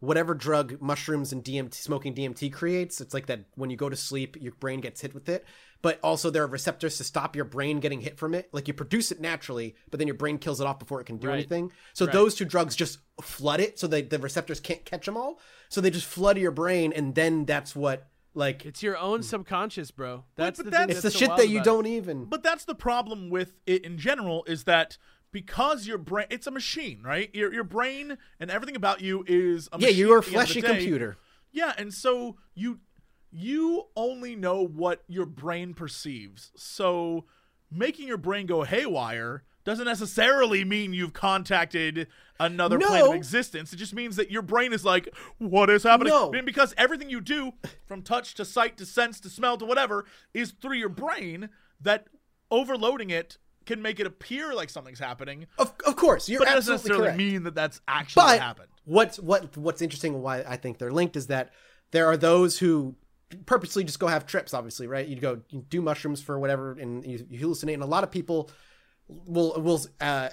[0.00, 3.00] whatever drug mushrooms and DMT smoking DMT creates.
[3.00, 5.44] It's like that when you go to sleep, your brain gets hit with it.
[5.82, 8.48] But also there are receptors to stop your brain getting hit from it.
[8.52, 11.18] Like you produce it naturally, but then your brain kills it off before it can
[11.18, 11.34] do Right.
[11.34, 11.70] anything.
[11.92, 12.12] So Right.
[12.12, 15.38] those two drugs just flood it, so that the receptors can't catch them all.
[15.68, 19.90] So they just flood your brain, and then that's what like It's your own subconscious,
[19.90, 20.24] bro.
[20.34, 22.26] That's but the that's- thing it's the that's so shit that you don't even.
[22.26, 24.98] But that's the problem with it in general is that
[25.32, 27.34] because your brain, it's a machine, right?
[27.34, 29.94] Your, your brain and everything about you is a machine.
[29.94, 31.16] yeah, you are a at the end of the fleshy computer.
[31.52, 32.80] Yeah, and so you
[33.30, 36.52] you only know what your brain perceives.
[36.56, 37.24] So
[37.70, 42.06] making your brain go haywire doesn't necessarily mean you've contacted
[42.38, 43.72] another plane of existence.
[43.72, 46.12] It just means that your brain is like, what is happening?
[46.12, 46.30] No.
[46.30, 47.52] Because everything you do,
[47.84, 51.48] from touch to sight to sense to smell to whatever, is through your brain.
[51.80, 52.06] That
[52.50, 56.54] overloading it can make it appear like something's happening, Of, of course, you're but it
[56.54, 57.18] doesn't necessarily correct.
[57.18, 58.68] mean that that's actually what but happened.
[58.84, 61.50] what's what what's interesting and why I think they're linked is that
[61.90, 62.94] there are those who
[63.44, 64.54] purposely just go have trips.
[64.54, 65.06] Obviously, right?
[65.06, 67.74] You go you do mushrooms for whatever, and you, you hallucinate.
[67.74, 68.50] And a lot of people
[69.08, 70.28] will will uh,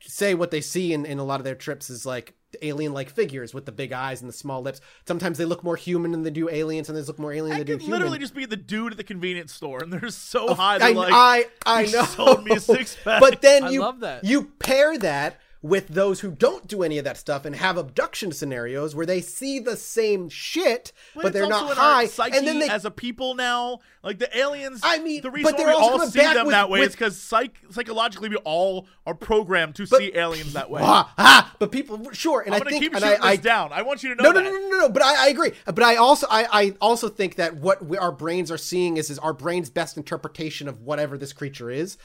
[0.00, 3.10] say what they see in, in a lot of their trips is like alien like
[3.10, 4.80] figures with the big eyes and the small lips.
[5.06, 7.58] Sometimes they look more human than they do aliens, and they look more alien I
[7.58, 7.98] than they do could human.
[8.00, 10.74] literally just be the dude at the convenience store, and they're so high.
[10.74, 12.04] I, They're like, I I "You know.
[12.04, 14.24] sold me a six pack." But then I you love that.
[14.24, 18.32] you pair that with those who don't do any of that stuff and have abduction
[18.32, 22.68] scenarios where they see the same shit, but, it's they're not high, and then they.
[22.68, 24.80] as a people now, like the aliens.
[24.82, 26.94] I mean, the but reason why we all see them with- that way with- is
[26.94, 30.80] because psych- psychologically we all are programmed to see aliens that way.
[30.82, 33.70] ah, ah, but people sure, and I'm I think keep and I, I down.
[33.72, 34.50] I want you to no, know no, that.
[34.50, 34.88] no, no, no, no.
[34.88, 35.52] But I, I agree.
[35.66, 39.10] But I also, I, I also think that what we, our brains are seeing is,
[39.10, 41.98] is our brain's best interpretation of whatever this creature is,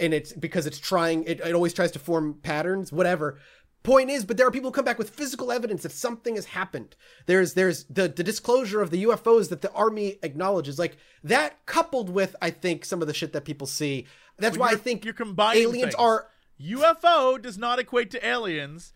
[0.00, 1.24] and it's because it's trying.
[1.24, 3.38] It, it always tries to form patterns, whatever.
[3.82, 6.46] point is, but there are people who come back with physical evidence that something has
[6.46, 6.96] happened.
[7.26, 12.10] There's there's the the disclosure of the UFOs that the army acknowledges, like that, coupled
[12.10, 14.06] with I think some of the shit that people see.
[14.38, 15.94] That's why I think you're combining aliens things.
[15.96, 16.26] are.
[16.60, 18.92] UFO does not equate to aliens.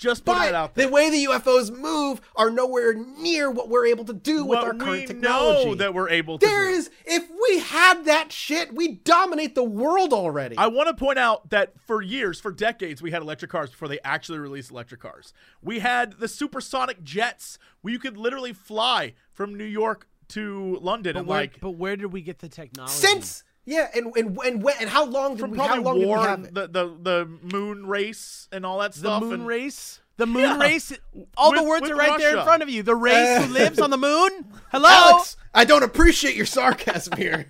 [0.00, 0.86] Just put it out there.
[0.86, 4.72] the way the UFOs move are nowhere near what we're able to do with our
[4.72, 5.64] current technology.
[5.66, 6.74] know that we're able to There do.
[6.74, 10.56] is, if we had that shit, we dominate the world already.
[10.56, 13.88] I want to point out that for years, for decades, we had electric cars before
[13.88, 15.34] they actually released electric cars.
[15.60, 21.12] We had the supersonic jets where you could literally fly from New York to London
[21.14, 22.94] But and where, like but where did we get the technology?
[22.94, 25.58] Since yeah, and and and when, and how long did from we?
[25.58, 26.54] How long probably did we war, have it?
[26.54, 29.20] the, the the moon race and all that stuff.
[29.20, 30.58] the moon and- race, the moon Yeah.
[30.60, 30.92] race.
[31.36, 32.82] All the words are right there in front of you.
[32.82, 34.46] The race who lives on the moon.
[34.72, 34.88] Hello.
[34.88, 37.46] Alex, I don't appreciate your sarcasm here.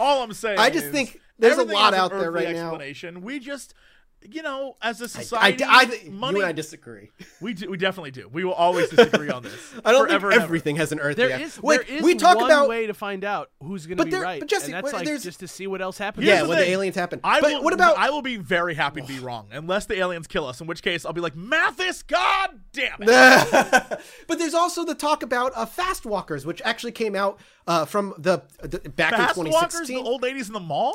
[0.00, 2.66] All I'm saying, I just is think there's a lot out there earthly right now.
[2.66, 3.22] explanation.
[3.22, 3.74] We just,
[4.22, 6.38] you know, as a society, I, I, money.
[6.38, 7.10] you and I disagree.
[7.40, 8.28] we do, we definitely do.
[8.28, 9.52] We will always disagree on this.
[9.84, 10.42] I don't forever think and ever.
[10.42, 11.16] everything has an earth.
[11.16, 11.38] There yeah.
[11.38, 14.02] is Wait, there is we talk one about way to find out who's going to
[14.02, 15.80] But be there- right, but Jesse, and that's wait, like there's- just to see what
[15.80, 16.26] else happens.
[16.26, 16.72] Yeah, the when the thing.
[16.72, 17.20] aliens happen.
[17.22, 19.98] I but will, what about I will be very happy to be wrong, unless the
[19.98, 20.60] aliens kill us.
[20.60, 23.08] In which case, I'll be like, Mathis, God damn it!
[24.26, 28.14] but there's also the talk about uh, fast walkers, which actually came out uh, from
[28.18, 30.94] the, the back Fast in walkers, the old ladies in the mall.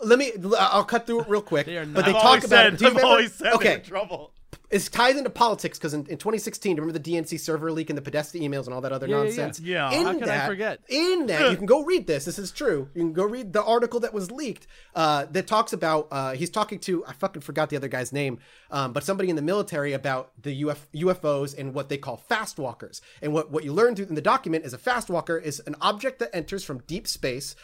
[0.00, 0.32] Let me.
[0.58, 1.66] I'll cut through it real quick.
[1.66, 2.48] They but they I've talk about.
[2.48, 4.32] said, do you I've remember- always said okay, in trouble.
[4.70, 8.02] it ties into politics because in, in 2016, remember the DNC server leak and the
[8.02, 9.26] Podesta emails and all that other Yeah, yeah, yeah.
[9.28, 9.60] nonsense.
[9.60, 9.92] Yeah.
[9.92, 10.80] In How could I forget?
[10.88, 12.24] In that, you can go read this.
[12.24, 12.88] This is true.
[12.94, 16.08] You can go read the article that was leaked uh, that talks about.
[16.10, 18.40] Uh, he's talking to I fucking forgot the other guy's name,
[18.72, 22.58] um, but somebody in the military about the Uf- UFOs and what they call fast
[22.58, 23.00] walkers.
[23.22, 25.76] And what what you learn through in the document is a fast walker is an
[25.80, 27.54] object that enters from deep space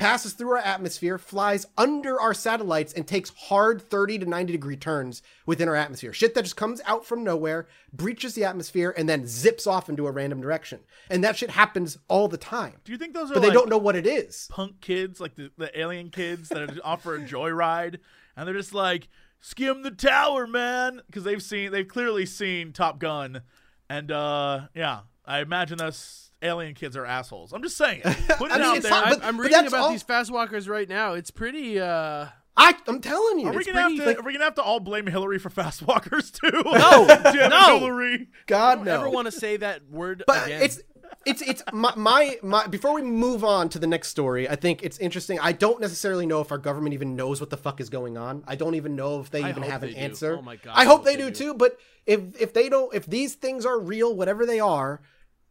[0.00, 4.76] passes through our atmosphere, flies under our satellites, and takes hard 30 to 90 degree
[4.76, 6.12] turns within our atmosphere.
[6.12, 10.06] Shit that just comes out from nowhere, breaches the atmosphere, and then zips off into
[10.06, 10.80] a random direction.
[11.10, 12.74] And that shit happens all the time.
[12.84, 14.48] Do you think those are But they don't know what it is.
[14.50, 17.98] punk kids, like the, the alien kids that offer a joyride,
[18.36, 19.08] and they're just like,
[19.40, 23.42] skim the tower, man, because they've seen, they've clearly seen Top Gun,
[23.90, 27.52] and uh, yeah, I imagine those alien kids are assholes.
[27.52, 28.28] I'm just saying, it.
[28.38, 28.90] put it I mean, out it's there.
[28.92, 31.14] not- I'm, but- I'm reading about all- these fast walkers right now.
[31.14, 31.78] It's pretty.
[31.80, 32.26] uh
[32.56, 33.46] I, I'm telling you.
[33.46, 34.18] are we, gonna pretty, have to, like...
[34.18, 36.50] are we gonna have to all blame Hillary for fast walkers too?
[36.64, 37.06] No,
[37.48, 37.78] no.
[37.78, 38.28] Hillary.
[38.46, 39.00] God don't no.
[39.00, 40.62] ever want to say that word but again.
[40.62, 40.82] it's
[41.24, 44.82] it's it's my, my my before we move on to the next story i think
[44.82, 47.90] it's interesting i don't necessarily know if our government even knows what the fuck is
[47.90, 50.00] going on i don't even know if they I even hope have an they do.
[50.00, 51.76] answer Oh my God, i hope they, do, too but
[52.06, 55.02] if if they don't if these things are real whatever they are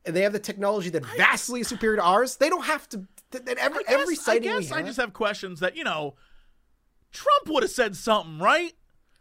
[0.05, 3.05] and they have the technology that vastly is superior to ours they don't have to
[3.31, 6.15] th- that every guess, every sighting I guess I just have questions that you know.
[7.11, 8.73] Trump would have said something, right?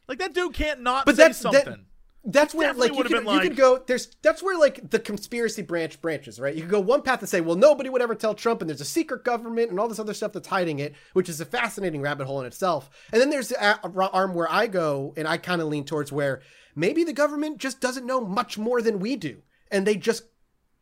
[0.08, 1.84] Like that dude can't not But say that's- that- something.
[2.24, 5.62] that's where like you could, been you could go there's that's where like the conspiracy
[5.62, 8.34] branch branches right you could go one path and say well nobody would ever tell
[8.34, 11.28] trump and there's a secret government and all this other stuff that's hiding it which
[11.28, 15.14] is a fascinating rabbit hole in itself and then there's the arm where i go
[15.16, 16.42] and i kind of lean towards where
[16.74, 20.24] maybe the government just doesn't know much more than we do and they just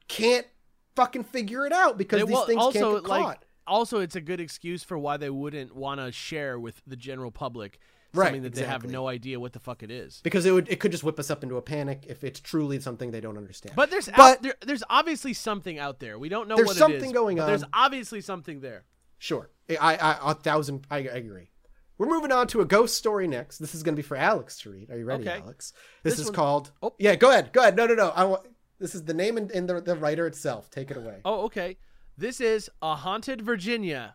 [0.08, 0.46] can't
[0.94, 4.16] fucking figure it out because these well, things also can't get like caught also it's
[4.16, 7.78] a good excuse for why they wouldn't want to share with the general public
[8.14, 10.20] Right, something that they have no idea what the fuck it is.
[10.22, 12.80] because it would it could just whip us up into a panic if it's truly
[12.80, 16.18] something they don't understand But there's But- out, there, there's obviously something out there.
[16.18, 17.46] We don't know There's what it something is, going on.
[17.48, 18.84] There's obviously something there.
[19.18, 19.50] Sure.
[19.68, 21.50] I, I, a thousand, I, I agree.
[21.98, 23.58] We're moving on to a ghost story next.
[23.58, 24.90] This is going to be for Alex to read.
[24.90, 25.40] Are you ready, Okay.
[25.40, 25.72] Alex?
[26.02, 26.72] This, This is one- called.
[26.82, 26.94] Oh.
[26.98, 27.16] yeah.
[27.16, 27.52] Go ahead.
[27.52, 27.76] Go ahead.
[27.76, 28.10] No, no, no.
[28.14, 28.46] I want.
[28.78, 30.70] This is the name and, and the, the writer itself.
[30.70, 31.20] Take it away.
[31.24, 31.76] Oh, okay.
[32.18, 34.14] This is a haunted Virginia,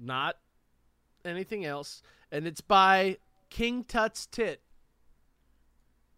[0.00, 0.36] not
[1.24, 3.18] anything else, and it's by
[3.50, 4.60] King Tut's Tit.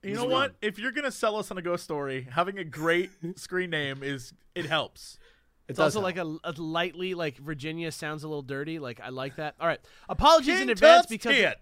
[0.03, 0.55] You know what?
[0.63, 4.33] If you're gonna sell us on a ghost story, having a great screen name is
[4.55, 5.19] it helps.
[5.67, 6.17] It It's also help.
[6.17, 8.79] like a, a lightly like Virginia sounds a little dirty.
[8.79, 9.55] Like I like that.
[9.61, 9.81] All right.
[10.09, 11.57] Apologies in advance Tut's because tit.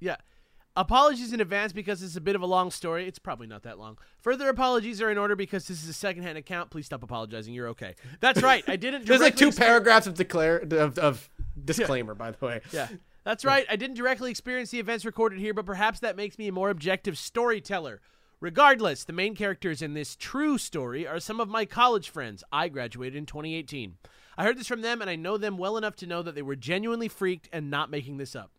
[0.00, 0.16] yeah.
[0.76, 3.06] Apologies in advance because it's a bit of a long story.
[3.06, 3.96] It's probably not that long.
[4.22, 6.70] Further apologies are in order because this is a secondhand account.
[6.70, 7.54] Please stop apologizing.
[7.54, 7.94] You're okay.
[8.18, 8.64] That's right.
[8.66, 9.06] I didn't.
[9.06, 11.30] There's like two paragraphs of declare of, of
[11.64, 12.60] disclaimer, by the way.
[12.72, 12.88] Yeah.
[13.24, 13.64] That's right.
[13.70, 16.70] I didn't directly experience the events recorded here, but perhaps that makes me a more
[16.70, 18.00] objective storyteller.
[18.40, 22.44] Regardless, the main characters in this true story are some of my college friends.
[22.52, 23.94] I graduated in 2018.
[24.36, 26.42] I heard this from them, and I know them well enough to know that they
[26.42, 28.50] were genuinely freaked and not making this up.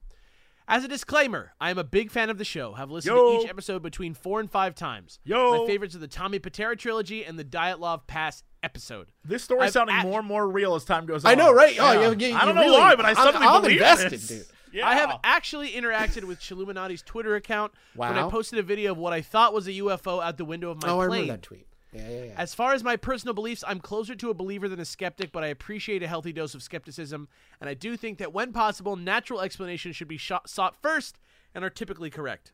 [0.67, 2.73] As a disclaimer, I am a big fan of the show.
[2.73, 3.37] Have listened Yo.
[3.37, 5.19] to each episode between four and five times.
[5.23, 5.61] Yo.
[5.61, 9.11] My favorites are the Tommy Patera trilogy and the Dyatlov Pass episode.
[9.23, 11.31] This story I've sounding act- more and more real as time goes on.
[11.31, 11.75] I know, right?
[11.79, 12.09] Oh, Yeah.
[12.11, 14.11] you, you, I don't you know really- why, but I I'm- suddenly I'm believe invested,
[14.13, 14.27] this.
[14.27, 14.45] dude.
[14.73, 14.87] Yeah.
[14.87, 19.13] I have actually interacted with Chilluminati's Twitter account when I posted a video of what
[19.13, 21.21] I thought was a UFO out the window of my oh, I plane.
[21.21, 21.67] remember that tweet.
[21.95, 22.33] Yeah, yeah, yeah.
[22.37, 25.43] As far as my personal beliefs, I'm closer to a believer than a skeptic, but
[25.43, 27.27] I appreciate a healthy dose of skepticism,
[27.61, 31.17] and I do think that when possible, natural explanations should be shot, sought first
[31.53, 32.51] and are typically correct.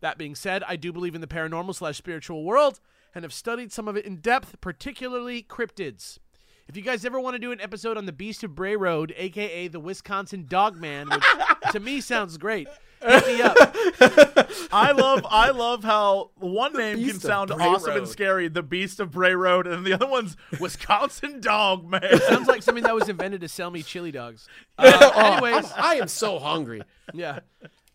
[0.00, 2.80] That being said, I do believe in the paranormal slash spiritual world
[3.14, 6.18] and have studied some of it in depth, particularly cryptids.
[6.66, 9.12] If you guys ever want to do an episode on the Beast of Bray Road,
[9.16, 11.24] aka the Wisconsin Dogman, which
[11.72, 12.68] to me sounds great,
[13.02, 13.56] hit me up.
[14.72, 19.10] I love I love how one name can sound awesome and scary, the Beast of
[19.10, 22.20] Bray Road, and the other one's Wisconsin Dog Man.
[22.28, 24.48] Sounds like something that was invented to sell me chili dogs.
[24.78, 25.10] Uh,
[25.42, 26.82] anyways, I am so hungry.
[27.12, 27.40] Yeah.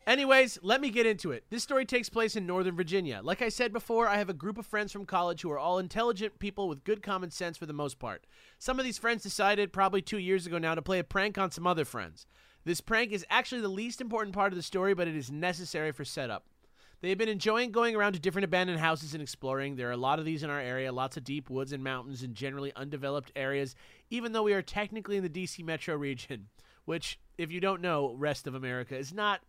[0.07, 1.45] Anyways, let me get into it.
[1.49, 3.21] This story takes place in Northern Virginia.
[3.23, 5.79] Like I said before, I have a group of friends from college who are all
[5.79, 8.27] intelligent people with good common sense for the most part.
[8.59, 11.49] Some of these friends decided, probably two years ago now, to play a prank on
[11.49, 12.27] some other friends.
[12.65, 15.91] This prank is actually the least important part of the story, but it is necessary
[15.91, 16.45] for setup.
[17.01, 19.75] They have been enjoying going around to different abandoned houses and exploring.
[19.75, 22.23] There are a lot of these in our area, lots of deep woods and mountains
[22.23, 23.75] and generally undeveloped areas,
[24.09, 26.47] even though we are technically in the DC metro region,
[26.85, 29.41] which, if you don't know, rest of America is not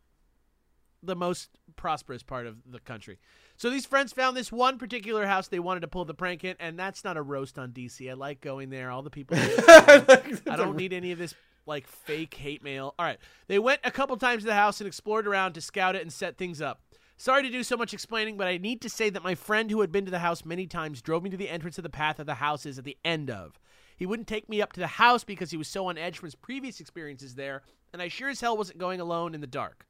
[1.02, 3.18] the most prosperous part of the country.
[3.56, 6.56] So these friends found this one particular house they wanted to pull the prank in,
[6.60, 8.10] and that's not a roast on DC.
[8.10, 8.90] I like going there.
[8.90, 9.38] All the people.
[9.40, 11.34] I don't need any of this
[11.66, 12.94] like fake hate mail.
[12.98, 13.18] All right.
[13.48, 16.12] They went a couple times to the house and explored around to scout it and
[16.12, 16.80] set things up.
[17.18, 19.80] Sorry to do so much explaining, but I need to say that my friend who
[19.80, 22.18] had been to the house many times drove me to the entrance of the path
[22.18, 23.58] that the house is at the end of.
[23.96, 26.26] He wouldn't take me up to the house because he was so on edge from
[26.26, 29.86] his previous experiences there, and I sure as hell wasn't going alone in the dark.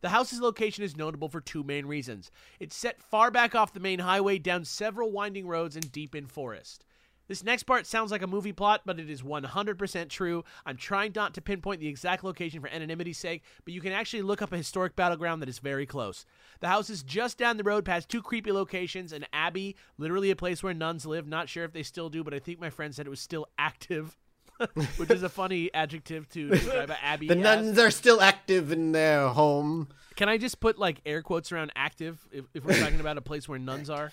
[0.00, 2.30] The house's location is notable for two main reasons.
[2.58, 6.26] It's set far back off the main highway, down several winding roads, and deep in
[6.26, 6.84] forest.
[7.28, 10.44] This next part sounds like a movie plot, but it is 100% true.
[10.64, 14.22] I'm trying not to pinpoint the exact location for anonymity's sake, but you can actually
[14.22, 16.24] look up a historic battleground that is very close.
[16.60, 20.36] The house is just down the road past two creepy locations an abbey, literally a
[20.36, 21.28] place where nuns live.
[21.28, 23.46] Not sure if they still do, but I think my friend said it was still
[23.58, 24.16] active,
[24.96, 27.28] which is a funny adjective to describe an abbey.
[27.28, 27.42] The as.
[27.42, 29.88] nuns are still active in their home.
[30.16, 33.22] Can I just put like air quotes around active if, if we're talking about a
[33.22, 34.12] place where nuns are?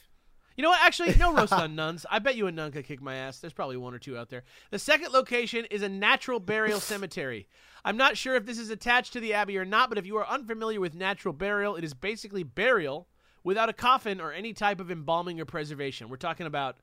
[0.55, 0.81] You know what?
[0.81, 2.05] Actually, no roast on nuns.
[2.09, 3.39] I bet you a nun could kick my ass.
[3.39, 4.43] There's probably one or two out there.
[4.71, 7.47] The second location is a natural burial cemetery.
[7.83, 10.17] I'm not sure if this is attached to the abbey or not, but if you
[10.17, 13.07] are unfamiliar with natural burial, it is basically burial
[13.43, 16.09] without a coffin or any type of embalming or preservation.
[16.09, 16.77] We're talking about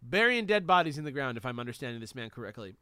[0.00, 2.74] burying dead bodies in the ground, if I'm understanding this man correctly.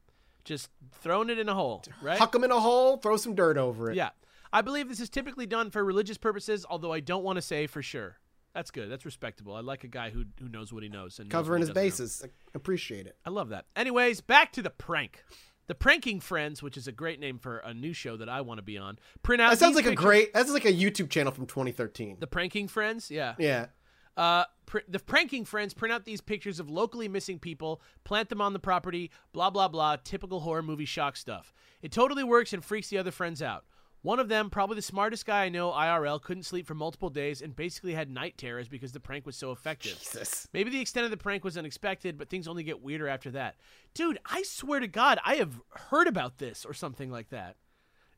[0.44, 2.18] Just throwing it in a hole, right?
[2.18, 3.96] Huck them in a hole, throw some dirt over it.
[3.96, 4.10] Yeah.
[4.52, 7.66] I believe this is typically done for religious purposes, although I don't want to say
[7.66, 8.18] for sure.
[8.54, 8.90] That's good.
[8.90, 9.54] That's respectable.
[9.54, 11.74] I like a guy who who knows what he knows and Covering his know.
[11.74, 12.22] bases.
[12.24, 13.16] I appreciate it.
[13.26, 13.66] I love that.
[13.76, 15.24] Anyways, back to the prank.
[15.66, 18.58] The Pranking Friends, which is a great name for a new show that I want
[18.58, 18.98] to be on.
[19.22, 20.34] Print out That sounds like a pictures- great.
[20.34, 22.18] That's like a YouTube channel from 2013.
[22.20, 23.34] The Pranking Friends, yeah.
[23.38, 23.68] Yeah.
[24.14, 28.42] Uh, pr- the pranking friends print out these pictures of locally missing people, plant them
[28.42, 31.52] on the property, blah, blah, blah, typical horror movie shock stuff.
[31.82, 33.64] It totally works and freaks the other friends out.
[34.04, 37.40] One of them, probably the smartest guy I know IRL, couldn't sleep for multiple days
[37.40, 39.98] and basically had night terrors because the prank was so effective.
[39.98, 40.46] Jesus.
[40.52, 43.56] Maybe the extent of the prank was unexpected, but things only get weirder after that.
[43.94, 47.56] Dude, I swear to God, I have heard about this or something like that.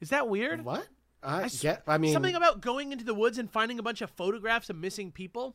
[0.01, 0.65] Is that weird?
[0.65, 0.89] What?
[1.23, 1.85] I, s- get.
[1.87, 4.75] I mean, something about going into the woods and finding a bunch of photographs of
[4.75, 5.55] missing people?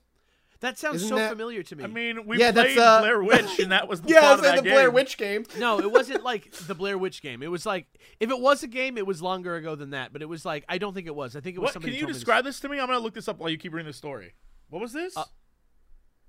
[0.61, 1.83] That sounds Isn't so that- familiar to me.
[1.83, 4.29] I mean, we Yeah, that's, played uh, Blair Witch, and that was the yeah, plot
[4.29, 4.91] I of was in that the Blair.
[4.91, 5.43] Witch game.
[5.57, 7.41] no, it wasn't like the Blair Witch game.
[7.41, 7.87] It was like
[8.19, 10.13] if it was a game, it was longer ago than that.
[10.13, 11.35] But it was like I don't think it was.
[11.35, 11.73] I think it was What?
[11.73, 12.79] somebody Can you told this- describe this to me?
[12.79, 14.33] I'm gonna look this up while you keep reading the story.
[14.69, 15.17] What was this?
[15.17, 15.23] Uh,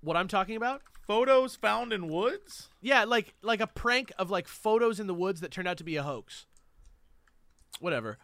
[0.01, 0.81] what I'm talking about?
[1.07, 2.71] Photos found in woods.
[2.81, 5.85] Yeah, like like a prank of like photos in the woods that turned out to
[5.85, 6.47] be a hoax.
[7.81, 8.17] Whatever.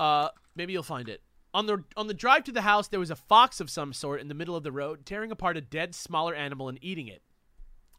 [0.00, 1.22] Uh maybe you'll find it.
[1.54, 4.20] On the on the drive to the house there was a fox of some sort
[4.20, 7.22] in the middle of the road tearing apart a dead smaller animal and eating it.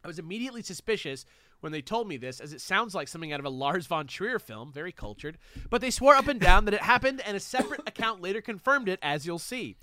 [0.04, 1.24] I was immediately suspicious
[1.60, 4.06] when they told me this as it sounds like something out of a Lars von
[4.06, 5.38] Trier film, very cultured,
[5.70, 8.90] but they swore up and down that it happened and a separate account later confirmed
[8.90, 9.76] it as you'll see.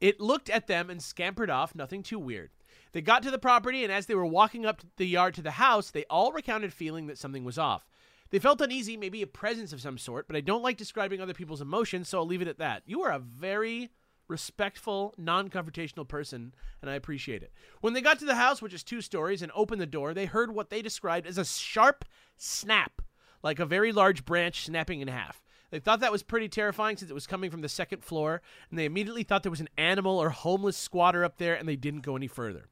[0.00, 2.50] It looked at them and scampered off, nothing too weird.
[2.92, 5.52] They got to the property, and as they were walking up the yard to the
[5.52, 7.88] house, they all recounted feeling that something was off.
[8.30, 11.34] They felt uneasy, maybe a presence of some sort, but I don't like describing other
[11.34, 12.82] people's emotions, so I'll leave it at that.
[12.86, 13.90] You are a very
[14.28, 17.52] respectful, non confrontational person, and I appreciate it.
[17.80, 20.26] When they got to the house, which is two stories, and opened the door, they
[20.26, 22.04] heard what they described as a sharp
[22.36, 23.02] snap,
[23.42, 25.42] like a very large branch snapping in half.
[25.70, 28.78] They thought that was pretty terrifying since it was coming from the second floor, and
[28.78, 32.02] they immediately thought there was an animal or homeless squatter up there, and they didn't
[32.02, 32.68] go any further.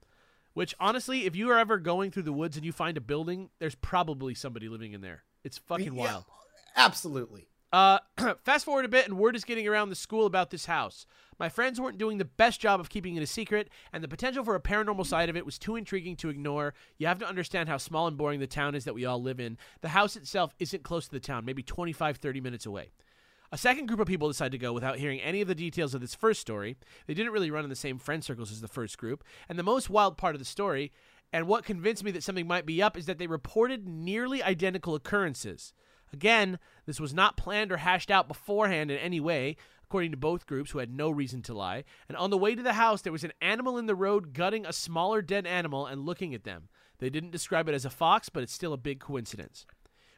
[0.54, 3.50] Which, honestly, if you are ever going through the woods and you find a building,
[3.58, 5.24] there's probably somebody living in there.
[5.44, 6.24] It's fucking Yeah, wild.
[6.76, 7.48] Absolutely.
[7.72, 7.98] Uh,
[8.44, 11.06] fast forward a bit, and word is getting around the school about this house.
[11.38, 14.44] My friends weren't doing the best job of keeping it a secret, and the potential
[14.44, 16.74] for a paranormal side of it was too intriguing to ignore.
[16.98, 19.40] You have to understand how small and boring the town is that we all live
[19.40, 19.56] in.
[19.80, 22.90] The house itself isn't close to the town, maybe 25, 30 minutes away.
[23.50, 26.00] A second group of people decided to go without hearing any of the details of
[26.00, 26.76] this first story.
[27.06, 29.22] They didn't really run in the same friend circles as the first group.
[29.46, 30.90] And the most wild part of the story,
[31.32, 34.94] and what convinced me that something might be up, is that they reported nearly identical
[34.94, 35.72] occurrences.
[36.12, 40.46] Again, this was not planned or hashed out beforehand in any way, according to both
[40.46, 41.84] groups who had no reason to lie.
[42.08, 44.66] And on the way to the house, there was an animal in the road gutting
[44.66, 46.68] a smaller dead animal and looking at them.
[46.98, 49.66] They didn't describe it as a fox, but it's still a big coincidence.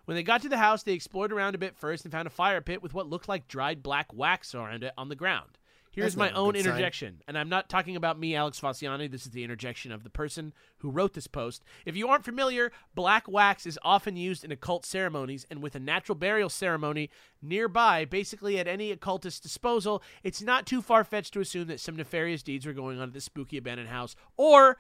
[0.05, 2.31] When they got to the house, they explored around a bit first and found a
[2.31, 5.59] fire pit with what looked like dried black wax around it on the ground.
[5.95, 6.73] Here's my own good sign.
[6.73, 9.11] interjection, and I'm not talking about me, Alex Faciani.
[9.11, 11.63] This is the interjection of the person who wrote this post.
[11.87, 15.81] If you aren't familiar, black wax is often used in occult ceremonies, and with a
[15.81, 21.41] natural burial ceremony nearby, basically at any occultist's disposal, it's not too far fetched to
[21.41, 24.79] assume that some nefarious deeds were going on at this spooky abandoned house, or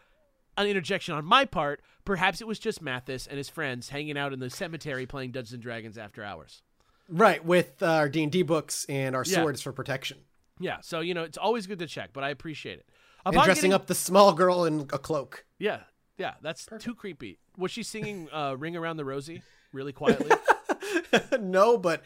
[0.56, 1.80] an interjection on my part.
[2.04, 5.52] Perhaps it was just Mathis and his friends hanging out in the cemetery playing Dungeons
[5.52, 6.62] and Dragons after hours.
[7.08, 9.40] Right, with uh, our D and D books and our Yeah.
[9.42, 10.18] swords for protection,
[10.60, 12.86] Yeah, so you know it's always good to check, but I appreciate it.
[13.26, 15.44] and Upon dressing getting- up the small girl in a cloak.
[15.58, 15.80] Yeah,
[16.18, 17.38] yeah, that's too creepy.
[17.56, 20.30] Was she singing uh, "Ring Around the Rosie" really quietly?
[21.40, 22.02] no, but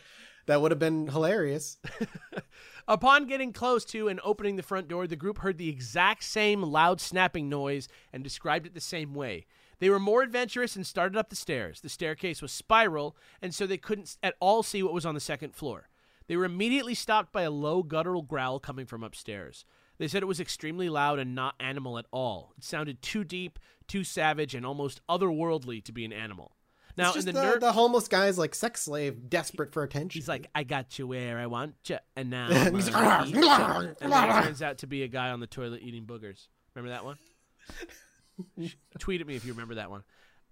[0.46, 1.76] that would have been hilarious.
[2.88, 6.62] Upon getting close to and opening the front door, the group heard the exact same
[6.62, 9.44] loud snapping noise and described it the same way.
[9.78, 11.82] They were more adventurous and started up the stairs.
[11.82, 15.20] The staircase was spiral, and so they couldn't at all see what was on the
[15.20, 15.88] second floor.
[16.28, 19.64] They were immediately stopped by a low guttural growl coming from upstairs.
[19.98, 22.52] They said it was extremely loud and not animal at all.
[22.56, 26.52] It sounded too deep, too savage, and almost otherworldly to be an animal.
[26.96, 30.20] Now, in the the, nerd, the homeless guy's like sex slave, desperate for attention.
[30.20, 34.30] He's like, I got you where I want you, and now he's like, and then
[34.30, 36.48] it turns out to be a guy on the toilet eating boogers.
[36.74, 37.16] Remember that one?
[38.98, 40.02] Tweet at me if you remember that one.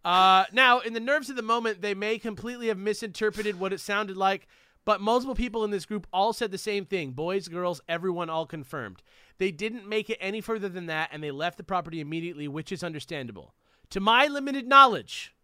[0.04, 3.80] Uh, now, in the nerves of the moment, they may completely have misinterpreted what it
[3.80, 4.46] sounded like,
[4.86, 8.46] but multiple people in this group all said the same thing boys, girls, everyone all
[8.46, 9.02] confirmed.
[9.36, 12.72] They didn't make it any further than that, and they left the property immediately, which
[12.72, 13.52] is understandable.
[13.90, 15.34] To my limited knowledge,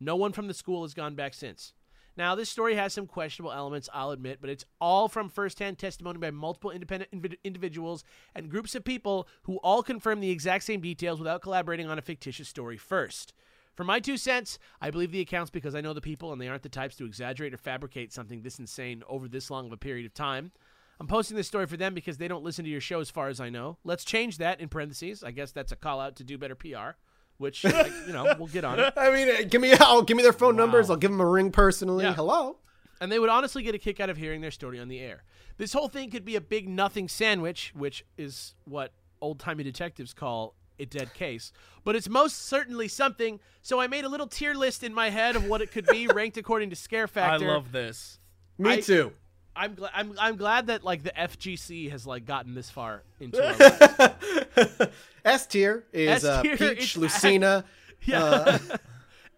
[0.00, 1.74] no one from the school has gone back since.
[2.16, 6.18] Now, this story has some questionable elements, I'll admit, but it's all from firsthand testimony
[6.18, 8.04] by multiple independent invi- individuals
[8.34, 12.02] and groups of people who all confirm the exact same details without collaborating on a
[12.02, 13.34] fictitious story first.
[13.76, 16.48] For my two cents, I believe the accounts because I know the people and they
[16.48, 19.76] aren't the types to exaggerate or fabricate something this insane over this long of a
[19.76, 20.50] period of time.
[20.98, 23.28] I'm posting this story for them because they don't listen to your show as far
[23.28, 23.76] as I know.
[23.84, 25.22] Let's change that in parentheses.
[25.22, 26.96] I guess that's a call out to do better PR,
[27.36, 28.94] which, like, you know, we'll get on it.
[28.96, 30.88] I mean, uh, give me, I'll give me their phone numbers.
[30.88, 32.04] I'll give them a ring personally.
[32.04, 32.14] Yeah.
[32.14, 32.56] Hello.
[32.98, 35.22] and they would honestly get a kick out of hearing their story on the air.
[35.58, 40.14] This whole thing could be a big nothing sandwich, which is what old timey detectives
[40.14, 41.52] call a dead case,
[41.84, 43.40] but it's most certainly something.
[43.62, 46.06] So I made a little tier list in my head of what it could be,
[46.14, 47.44] ranked according to scare factor.
[47.46, 48.18] I love this.
[48.58, 49.12] Me I- too.
[49.58, 49.90] I'm glad.
[49.94, 53.54] I'm, I'm glad that like the FGC has like gotten this far into our
[54.68, 54.90] lives.
[55.24, 57.64] S tier is uh, Peach, it's- Lucina.
[58.02, 58.22] Yeah.
[58.22, 58.58] Uh,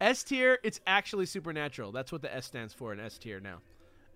[0.01, 1.93] S tier, it's actually supernatural.
[1.93, 3.59] That's what the S stands for in S tier now,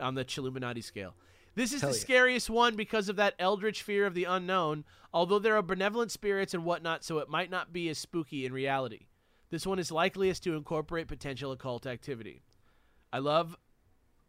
[0.01, 1.15] on the Chilluminati scale.
[1.55, 5.57] This is the scariest one because of that eldritch fear of the unknown, although there
[5.57, 9.07] are benevolent spirits and whatnot, so it might not be as spooky in reality.
[9.51, 12.43] This one is likeliest to incorporate potential occult activity.
[13.13, 13.55] I love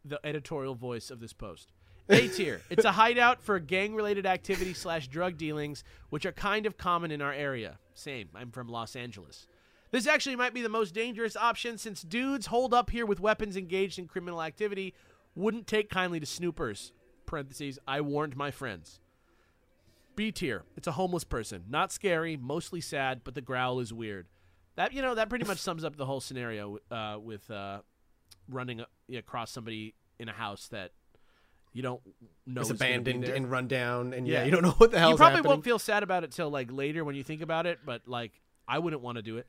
[0.04, 1.72] the editorial voice of this post.
[2.10, 2.60] A tier.
[2.68, 7.10] It's a hideout for gang related activity slash drug dealings, which are kind of common
[7.10, 7.78] in our area.
[7.94, 8.28] Same.
[8.34, 9.46] I'm from Los Angeles.
[9.92, 13.56] This actually might be the most dangerous option since dudes hold up here with weapons
[13.56, 14.92] engaged in criminal activity
[15.34, 16.92] wouldn't take kindly to snoopers.
[17.26, 19.00] Parentheses, I warned my friends.
[20.16, 20.62] B tier.
[20.76, 21.64] It's a homeless person.
[21.68, 24.26] Not scary, mostly sad, but the growl is weird.
[24.76, 27.80] That you know that pretty much sums up the whole scenario uh, with uh,
[28.48, 28.82] running
[29.16, 30.92] across somebody in a house that
[31.72, 32.00] you don't
[32.46, 34.44] know it's is gonna be abandoned and run down, and yeah, Yeah.
[34.44, 35.10] you don't know what the hell.
[35.10, 35.50] you probably happening.
[35.50, 38.40] won't feel sad about it till like later when you think about it, but like
[38.68, 39.46] I wouldn't want to do it.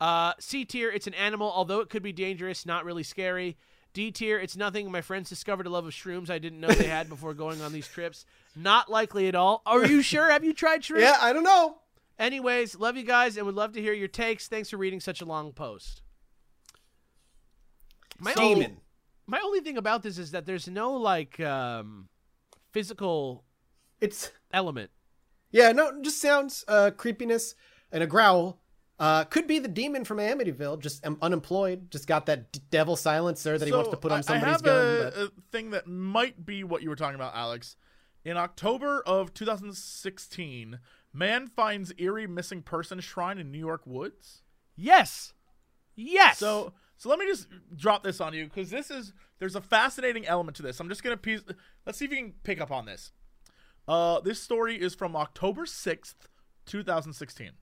[0.00, 3.56] Uh, C tier, it's an animal, although it could be dangerous, not really scary.
[3.96, 4.90] D tier, it's nothing.
[4.92, 7.72] My friends discovered a love of shrooms I didn't know they had before going on
[7.72, 8.26] these trips.
[8.54, 9.62] Not likely at all.
[9.64, 10.30] Are you sure?
[10.30, 11.00] Have you tried shrooms?
[11.00, 11.78] yeah, I don't know.
[12.18, 14.48] Anyways, love you guys and would love to hear your takes.
[14.48, 16.02] Thanks for reading such a long post.
[18.18, 18.76] My only,
[19.26, 22.08] my only thing about this is that there's no like um,
[22.72, 23.44] physical
[24.02, 24.90] It's element.
[25.52, 27.54] yeah, no, just sounds uh, creepiness
[27.90, 28.60] and a growl,
[28.98, 32.96] Uh, could be the demon from Amityville, just um, unemployed, just got that d- devil
[32.96, 34.76] silencer that he wants to put on I- somebody's I have gun.
[34.76, 37.76] a, but- a thing that might be what you were talking about, Alex.
[38.24, 40.78] In October of 2016,
[41.12, 44.42] man finds eerie missing person shrine in New York woods.
[44.76, 45.32] Yes.
[45.94, 46.38] Yes.
[46.38, 50.26] So, so let me just drop this on you because this is there's a fascinating
[50.26, 50.80] element to this.
[50.80, 51.42] I'm just gonna piece.
[51.84, 53.12] Let's see if you can pick up on this.
[53.86, 56.14] Uh, this story is from October 6th,
[56.66, 57.52] 2016.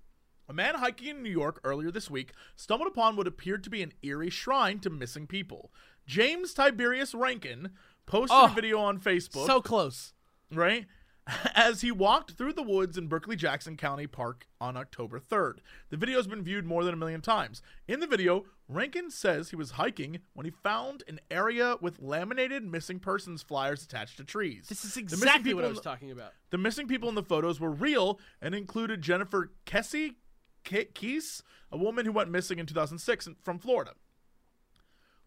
[0.49, 3.83] A man hiking in New York earlier this week stumbled upon what appeared to be
[3.83, 5.73] an eerie shrine to missing people.
[6.07, 7.71] James Tiberius Rankin
[8.07, 10.13] posted Oh, a video on Facebook so close.
[10.53, 10.85] right?
[11.55, 15.61] As he walked through the woods in Berkeley Jackson County Park on October 3rd.
[15.89, 17.63] The video has been viewed more than a million times.
[17.89, 22.63] In the video, Rankin says he was hiking when he found an area with laminated
[22.71, 24.67] missing persons flyers attached to trees.
[24.69, 26.33] This is exactly what I was the- talking about.
[26.51, 30.17] The missing people in the photos were real and included Jennifer Kesse
[30.65, 33.93] Ke- Keese, a woman who went missing in 2006 from Florida.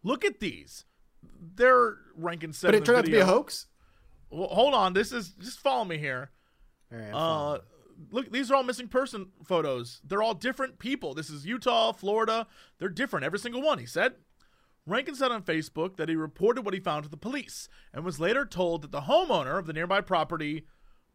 [0.02, 0.84] Look at these.
[1.56, 2.68] They're Rankin said.
[2.68, 3.66] but it turned out to be a hoax.
[4.30, 4.92] Well, hold on.
[4.92, 6.30] This is just follow me here.
[6.90, 7.58] Right, Uh,
[8.10, 10.00] look, these are all missing person photos.
[10.04, 11.14] They're all different people.
[11.14, 12.46] This is Utah, Florida.
[12.78, 14.14] They're different, every single one, he said.
[14.86, 18.18] Rankin said on Facebook that he reported what he found to the police and was
[18.20, 20.66] later told that the homeowner of the nearby property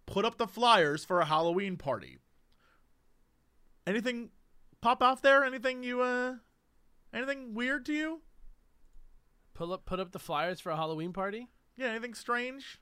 [0.05, 2.19] put up the flyers for a Halloween party.
[3.85, 4.29] Anything
[4.81, 5.43] pop off there?
[5.43, 6.35] Anything you, uh,
[7.13, 8.21] anything weird to you?
[9.53, 11.49] Pull up, put up the flyers for a Halloween party.
[11.75, 12.79] Yeah, anything strange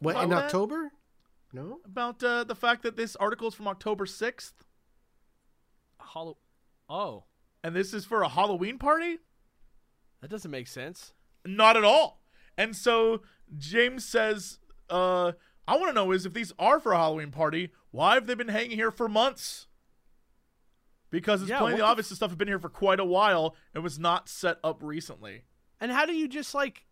[0.00, 0.44] what, in about that?
[0.46, 0.92] October?
[1.52, 1.80] No.
[1.84, 4.52] about uh, the fact that this article is from October 6th
[6.00, 6.38] Hallow.
[6.88, 7.24] Oh,
[7.62, 9.18] and this is for a Halloween party?
[10.20, 11.12] that doesn't make sense.
[11.44, 12.22] Not at all.
[12.56, 13.22] And so
[13.56, 15.32] James says, uh,
[15.66, 18.34] I want to know is if these are for a Halloween party, why have they
[18.34, 19.66] been hanging here for months?
[21.10, 23.04] Because it's Yeah, plainly what the obvious this stuff has been here for quite a
[23.04, 25.42] while and was not set up recently.
[25.80, 26.84] And how do you just like,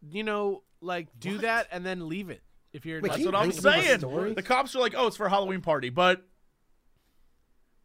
[0.00, 1.40] you know, like do What?
[1.42, 2.42] that and then leave it?
[2.72, 4.34] If you're Wait, That's you what I'm rank them as saying.
[4.34, 6.22] The cops are like, oh, it's for a Halloween party, but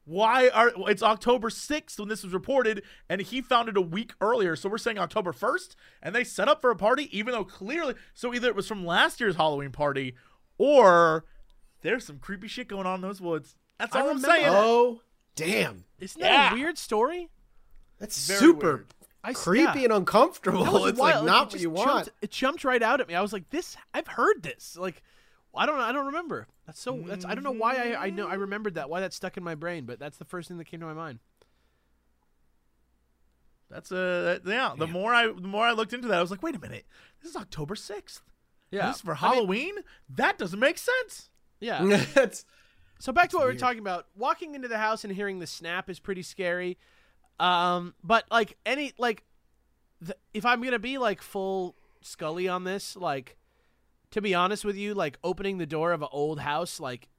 [0.03, 4.13] why are it's October 6th when this was reported and he found it a week
[4.21, 4.55] earlier.
[4.55, 7.95] So we're saying October 1st and they set up for a party even though clearly
[8.13, 10.13] so either it was from last year's Halloween party
[10.59, 11.25] or
[11.85, 13.55] there's some creepy shit going on in those woods.
[13.79, 14.45] That's I all I'm saying.
[14.49, 15.01] Oh,
[15.35, 15.85] damn.
[15.99, 16.51] isn't that Yeah.
[16.51, 17.29] a weird story?
[17.99, 18.87] That's Very super weird.
[19.23, 19.85] I s- creepy yeah.
[19.85, 20.63] and uncomfortable.
[20.65, 22.09] That was It's like not it what just you jumped- want.
[22.21, 23.15] It jumped right out at me.
[23.15, 25.01] I was like, "This, I've heard this." Like,
[25.55, 26.47] I don't, I don't remember.
[26.65, 27.01] That's so.
[27.05, 28.89] That's I don't know why I, I know I remembered that.
[28.89, 30.93] Why that stuck in my brain, but that's the first thing that came to my
[30.93, 31.19] mind.
[33.69, 36.31] That's a that- yeah, the more I the more I looked into that I was
[36.31, 36.85] like, "Wait a minute.
[37.21, 38.21] This is October 6th.
[38.71, 39.75] Yeah, This is for I mean, Halloween?
[40.09, 41.29] that doesn't make sense."
[41.59, 42.03] Yeah.
[42.97, 44.07] So back to what we were talking about.
[44.15, 46.77] Walking into the house and hearing the snap is pretty scary.
[47.41, 49.23] Um, but like any like,
[49.99, 53.35] the, if I'm gonna be like full Scully on this, like,
[54.11, 57.09] to be honest with you, like opening the door of an old house, like,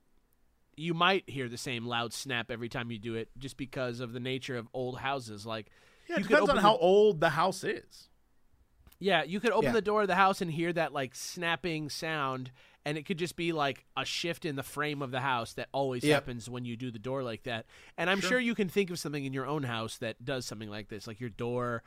[0.77, 4.13] you might hear the same loud snap every time you do it, just because of
[4.15, 5.45] the nature of old houses.
[5.45, 5.67] Like,
[6.09, 8.09] Yeah, it depends on open how old the house is.
[8.99, 9.73] Yeah, you could open Yeah.
[9.73, 12.51] the door of the house and hear that like snapping sound,
[12.87, 15.69] and it could just be like a shift in the frame of the house that
[15.73, 16.15] always Yep.
[16.15, 17.67] happens when you do the door like that.
[17.99, 18.31] And I'm Sure.
[18.31, 18.41] sure.
[18.41, 21.21] you can think of something in your own house that does something like this, like
[21.21, 21.83] your door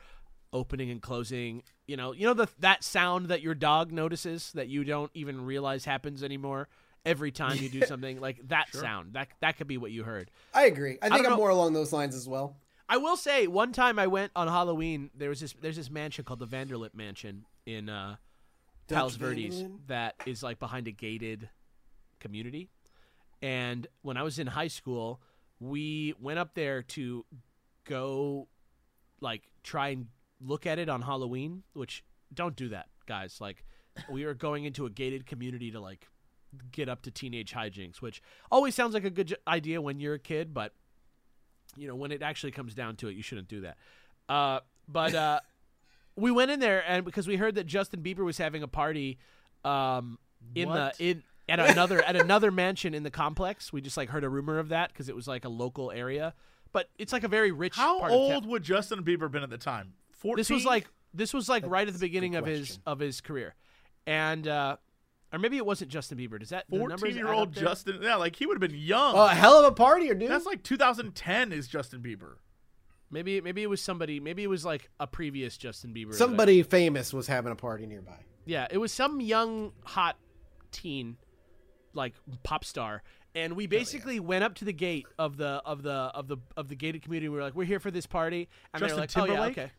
[0.51, 1.63] opening and closing.
[1.87, 5.45] You know, you know the that sound that your dog notices that you don't even
[5.45, 6.67] realize happens anymore
[7.05, 8.81] every time you do something like that Sure.
[8.81, 9.13] sound.
[9.13, 10.29] That that could be what you heard.
[10.53, 10.97] I agree.
[11.01, 12.57] I think I'm know- more along those lines as well.
[12.91, 15.11] I will say, one time I went on Halloween.
[15.15, 15.53] There was this.
[15.61, 18.15] There's this mansion called the Vanderlip Mansion in uh,
[18.89, 21.49] Palos Verdes that is like behind a gated
[22.19, 22.69] community.
[23.41, 25.21] And when I was in high school,
[25.59, 27.25] we went up there to
[27.85, 28.47] go,
[29.21, 30.07] like, try and
[30.41, 31.63] look at it on Halloween.
[31.73, 33.39] Which don't do that, guys.
[33.39, 33.63] Like,
[34.09, 36.07] we were going into a gated community to like
[36.71, 38.21] get up to teenage hijinks, which
[38.51, 40.73] always sounds like a good idea when you're a kid, but
[41.75, 43.77] you know when it actually comes down to it, you shouldn't do that.
[44.27, 45.39] Uh, but uh,
[46.19, 49.17] we went in there and because we heard that Justin Bieber was having a party
[49.63, 50.17] um,
[50.55, 50.97] in What?
[50.97, 53.73] the in at another at another mansion in the complex.
[53.73, 56.33] We just like heard a rumor of that because it was like a local area,
[56.71, 57.75] but it's like a very rich.
[57.75, 58.31] How part of town.
[58.33, 59.93] old would Justin Bieber been at the time?
[60.11, 60.37] 14?
[60.39, 62.79] This was like this was like right at the That's a good beginning of his
[62.85, 63.55] of his career,
[64.05, 64.77] and uh,
[65.33, 66.39] or maybe it wasn't Justin Bieber.
[66.39, 67.53] Does that fourteen year old?
[67.53, 67.99] Justin.
[68.01, 69.15] Yeah, like he would have been young.
[69.15, 70.29] Oh, a hell of a party, dude.
[70.29, 72.35] That's like 2010 is Justin Bieber.
[73.11, 74.19] Maybe maybe it was somebody.
[74.19, 76.09] Maybe it was like a previous Justin Bieber.
[76.11, 78.17] that I- Somebody famous was having a party nearby.
[78.45, 80.15] Yeah, it was some young hot
[80.71, 81.17] teen,
[81.93, 83.03] like pop star,
[83.35, 86.67] and we basically went up to the gate of the of the of the of
[86.69, 87.29] the gated community.
[87.29, 89.57] We were like, "We're here for this party," and Justin they're like, "Oh Timberlake?
[89.57, 89.71] yeah, okay."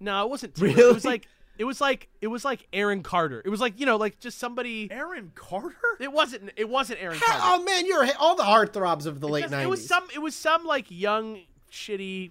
[0.00, 0.54] No, it wasn't.
[0.54, 0.78] Timberlake.
[0.78, 3.42] It was like it was like it was like Aaron Carter.
[3.44, 4.88] It was like you know, like just somebody.
[4.90, 5.76] Aaron Carter?
[5.98, 6.50] It wasn't.
[6.56, 7.62] It wasn't Aaron Ha- Carter.
[7.62, 9.66] oh man, you're all the heartthrobs of the late nineties.
[9.66, 10.04] It was some.
[10.14, 11.40] It was some like young
[11.70, 12.30] shitty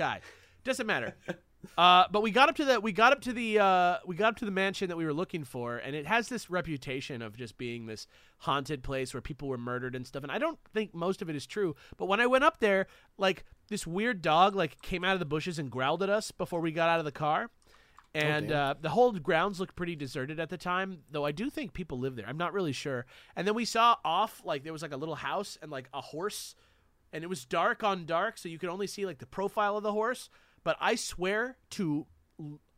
[0.00, 0.20] guy.
[0.64, 1.14] Doesn't matter.
[1.76, 4.30] Uh, but we got up to the we got up to the uh, we got
[4.30, 7.36] up to the mansion that we were looking for, and it has this reputation of
[7.36, 8.06] just being this
[8.38, 10.22] haunted place where people were murdered and stuff.
[10.22, 11.76] And I don't think most of it is true.
[11.98, 12.86] But when I went up there,
[13.18, 16.60] like this weird dog like came out of the bushes and growled at us before
[16.60, 17.50] we got out of the car.
[18.14, 18.70] And damn.
[18.70, 21.98] uh, the whole grounds looked pretty deserted at the time, though I do think people
[21.98, 22.26] live there.
[22.26, 23.04] I'm not really sure.
[23.36, 26.00] And then we saw off like there was like a little house and like a
[26.00, 26.54] horse
[27.12, 29.82] and it was dark on dark, so you could only see like the profile of
[29.82, 30.28] the horse.
[30.62, 32.06] But I swear to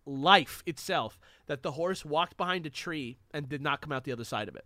[0.07, 4.13] life itself that the horse walked behind a tree and did not come out the
[4.13, 4.65] other side of it.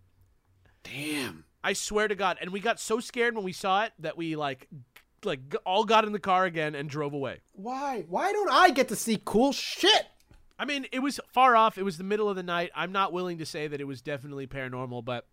[0.82, 1.44] Damn.
[1.64, 2.38] I swear to God.
[2.40, 4.68] And we got so scared when we saw it that we like,
[5.24, 7.40] like all got in the car again and drove away.
[7.52, 8.04] Why?
[8.08, 10.06] Why don't I get to see cool shit?
[10.58, 11.76] I mean, it was far off.
[11.76, 12.70] It was the middle of the night.
[12.74, 15.26] I'm not willing to say that it was definitely paranormal, but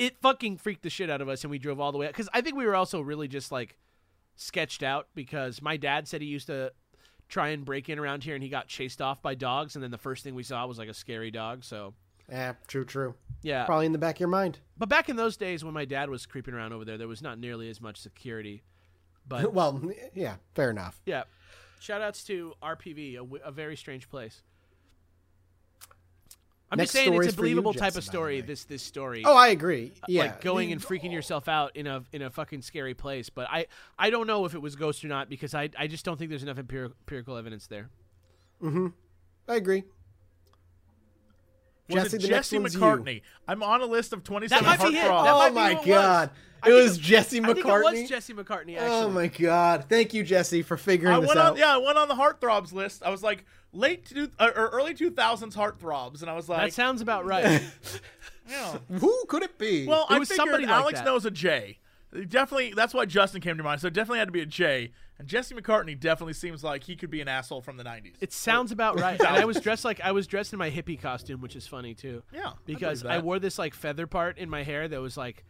[0.00, 2.06] it fucking freaked the shit out of us, and we drove all the way.
[2.06, 3.76] Because I think we were also really just like
[4.36, 6.72] sketched out because my dad said he used to
[7.28, 9.90] try and break in around here, and he got chased off by dogs, and then
[9.90, 11.62] the first thing we saw was like a scary dog.
[11.64, 11.94] So
[12.28, 13.14] Yeah, true, true.
[13.42, 14.58] yeah, Probably in the back of your mind.
[14.76, 17.22] but back in those days when my dad was creeping around over there, there was
[17.22, 18.62] not nearly as much security.
[19.28, 19.80] But well,
[20.14, 21.00] yeah, fair enough.
[21.06, 21.24] yeah,
[21.78, 24.42] shout outs to RPV, a, w- a very strange place.
[26.72, 28.40] I'm Next just saying it's a for you, believable type Jesse, of story.
[28.42, 29.22] This this story.
[29.24, 29.92] Oh, I agree.
[30.06, 33.28] Yeah, like going The- and freaking yourself out in a in a fucking scary place.
[33.28, 33.66] But I
[33.98, 36.30] I don't know if it was ghost or not because I I just don't think
[36.30, 37.90] there's enough empirical, empirical evidence there.
[38.62, 38.92] Mhm.
[39.48, 39.82] I agree.
[41.88, 42.80] Was Jesse, it the next Jesse one's you.
[42.80, 43.22] McCartney?
[43.48, 45.04] I'm on a list of 27 That might be it.
[45.04, 45.24] heartthrobs.
[45.24, 45.86] That Oh might be my it was.
[45.86, 48.08] god, it think was Jesse I think it was McCartney.
[48.08, 48.76] Jesse McCartney.
[48.76, 49.86] Actually, Oh my god!
[49.88, 51.52] Thank you, Jesse, for figuring I this went out.
[51.54, 53.02] on, yeah, I went on the heartthrobs list.
[53.02, 56.72] I was like late to, uh, or early 2000s heartthrobs, and I was like, that
[56.74, 57.62] sounds about right.
[58.48, 58.78] yeah.
[58.98, 59.86] Who could it be?
[59.86, 61.04] Well, It I was figured somebody like Alex that.
[61.04, 61.78] knows a J.
[62.28, 63.80] Definitely, that's why Justin came to mind.
[63.80, 64.90] So it definitely had to be a J.
[65.18, 68.14] And Jesse McCartney definitely seems like he could be an asshole from the 90s.
[68.20, 69.20] It sounds about right.
[69.20, 71.94] And I was dressed like I was dressed in my hippie costume, which is funny
[71.94, 72.22] too.
[72.32, 75.44] Yeah, because believe I, wore this like feather part in my hair that was like,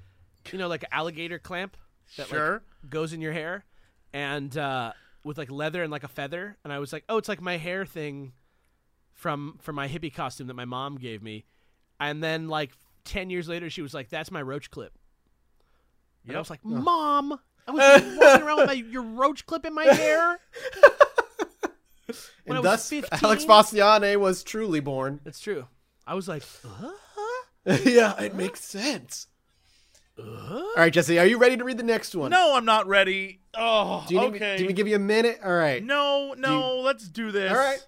[0.52, 1.76] you know, like an alligator clamp
[2.18, 2.62] that Sure.
[2.82, 3.64] like goes in your hair,
[4.12, 4.92] and uh,
[5.24, 6.56] with like leather and like a feather.
[6.64, 8.32] And I was like, oh, it's like my hair thing
[9.12, 11.44] from from my hippie costume that my mom gave me.
[11.98, 12.70] And then like
[13.04, 14.96] ten years later, she was like, that's my roach clip.
[16.26, 19.74] And I was like, Mom, I was walking around with my your roach clip in
[19.74, 20.38] my hair.
[22.44, 23.20] when and thus, 15?
[23.22, 25.20] Alex Bastiane was truly born.
[25.24, 25.66] That's true.
[26.06, 26.92] I was like, huh?
[27.84, 29.26] yeah, it makes sense.
[30.50, 32.30] All right, Jesse, are you ready to read the next one?
[32.30, 33.40] No, I'm not ready.
[33.54, 34.52] Oh, Do you need okay.
[34.52, 35.40] me, do we give you a minute?
[35.44, 35.82] All right.
[35.82, 37.50] no, no, let's do this.
[37.52, 37.84] All right.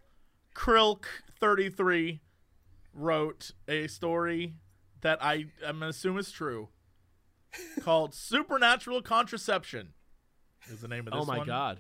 [0.55, 2.21] Krilk33
[2.95, 4.55] wrote a story
[5.01, 6.69] that I am gonna assume is true
[7.81, 9.95] called Supernatural Contraception.
[10.71, 11.47] Is the name of this Oh my one.
[11.47, 11.79] god.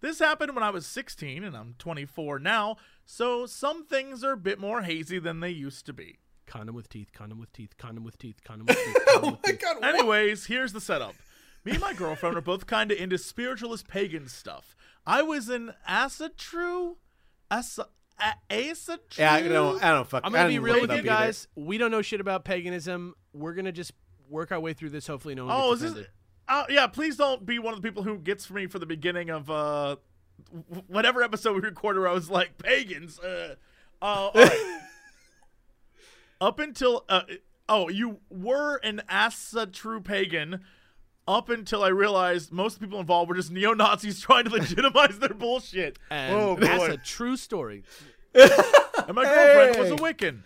[0.00, 4.36] This happened when I was 16 and I'm 24 now, so some things are a
[4.36, 6.18] bit more hazy than they used to be.
[6.48, 9.40] Condom with teeth, condom with teeth, condom with teeth, condom with teeth, condom Oh with
[9.44, 9.60] my teeth.
[9.60, 9.76] god.
[9.80, 9.94] what?
[9.94, 11.14] Anyways, here's the setup.
[11.64, 14.74] Me and my girlfriend are both kind of into spiritualist pagan stuff.
[15.06, 16.96] I was an asatru,
[17.50, 17.86] asa,
[18.20, 19.18] a, asatru.
[19.18, 19.82] Yeah, I don't.
[19.84, 20.22] I don't fuck.
[20.24, 21.06] I'm gonna be real with you up either.
[21.06, 21.48] guys.
[21.54, 23.14] We don't know shit about paganism.
[23.32, 23.92] We're gonna just
[24.28, 25.06] work our way through this.
[25.06, 25.90] Hopefully, no one Oh, is gets this?
[25.92, 26.10] offended.
[26.48, 29.28] Uh, yeah, please don't be one of the people who gets me for the beginning
[29.28, 29.96] of uh,
[30.86, 33.18] whatever episode we recorded where I was like pagans.
[33.20, 33.56] Uh,
[34.00, 34.80] uh, all right.
[36.40, 37.22] up until uh,
[37.68, 40.60] oh, you were an asa true pagan.
[41.26, 45.34] Up until I realized most people involved were just neo Nazis trying to legitimize their
[45.34, 45.98] bullshit.
[46.10, 47.82] And oh that's a true story.
[48.34, 50.42] and my girlfriend was a Wiccan.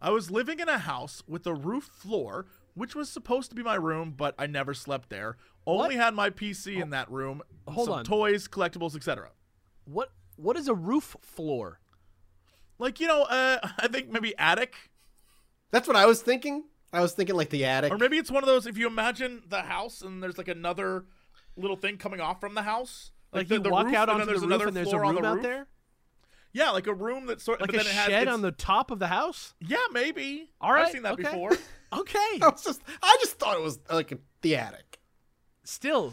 [0.00, 3.64] I was living in a house with a roof floor, which was supposed to be
[3.64, 5.36] my room, but I never slept there.
[5.66, 8.04] Only had my PC in that room, Hold some on.
[8.04, 9.30] toys, collectibles, etc.
[9.84, 11.80] What What is a roof floor?
[12.78, 14.76] Like you know, uh, I think maybe attic,
[15.70, 16.64] That's what I was thinking.
[16.92, 17.92] I was thinking like the attic.
[17.92, 18.66] or maybe it's one of those.
[18.66, 21.04] If you imagine the house and there's like another
[21.56, 24.12] little thing coming off from the house, Like, the, you the walk roof, out and
[24.12, 25.42] onto then there's the roof another and there's a floor room the out roof.
[25.42, 25.66] there,
[26.54, 28.40] Yeah, like a room that sort like but a then it has, shed it's- on
[28.40, 29.54] the top of the house.
[29.60, 30.48] Yeah, maybe.
[30.60, 31.22] All right, I've seen that okay.
[31.24, 31.52] before.
[31.90, 32.82] Okay, I was just.
[33.02, 34.12] I just thought it was like
[34.42, 34.98] the attic.
[35.64, 36.12] still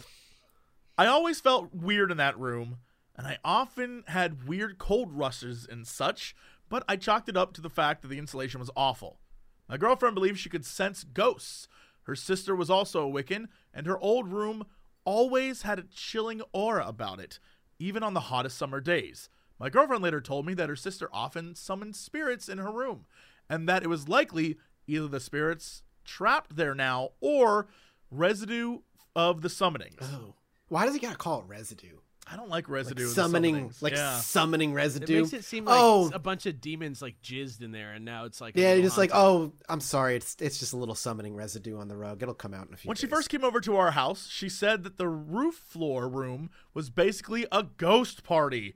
[0.97, 2.78] I always felt weird in that room,
[3.18, 6.34] and I often had weird cold rushes and such,
[6.70, 9.20] but I chalked it up to the fact that the insulation was awful.
[9.68, 11.68] My girlfriend believed she could sense ghosts,
[12.03, 14.66] Her sister was also a Wiccan, and her old room
[15.05, 17.39] always had a chilling aura about it,
[17.80, 19.30] even on the hottest summer days.
[19.59, 23.05] My girlfriend later told me that her sister often summoned spirits in her room,
[23.49, 24.57] and that it was likely
[24.88, 27.68] either the spirits trapped there now or
[28.11, 28.80] residue
[29.16, 30.01] of the summonings.
[30.01, 30.36] Oh,
[30.68, 31.97] why does he gotta call it residue?
[32.28, 33.03] I don't like Like residue.
[33.03, 33.82] of the summoning, summonings.
[33.82, 34.17] like yeah.
[34.17, 35.17] summoning residue.
[35.17, 38.03] It makes it seem like oh, a bunch of demons like jizzed in there, and
[38.03, 40.78] now it's like yeah, little you're just like, oh, I'm sorry, it's it's just a
[40.78, 42.23] little summoning residue on the rug.
[42.23, 42.88] It'll come out in a few.
[42.89, 46.49] When she first came over to our house, she said that the roof floor room
[46.73, 48.76] was basically a ghost party.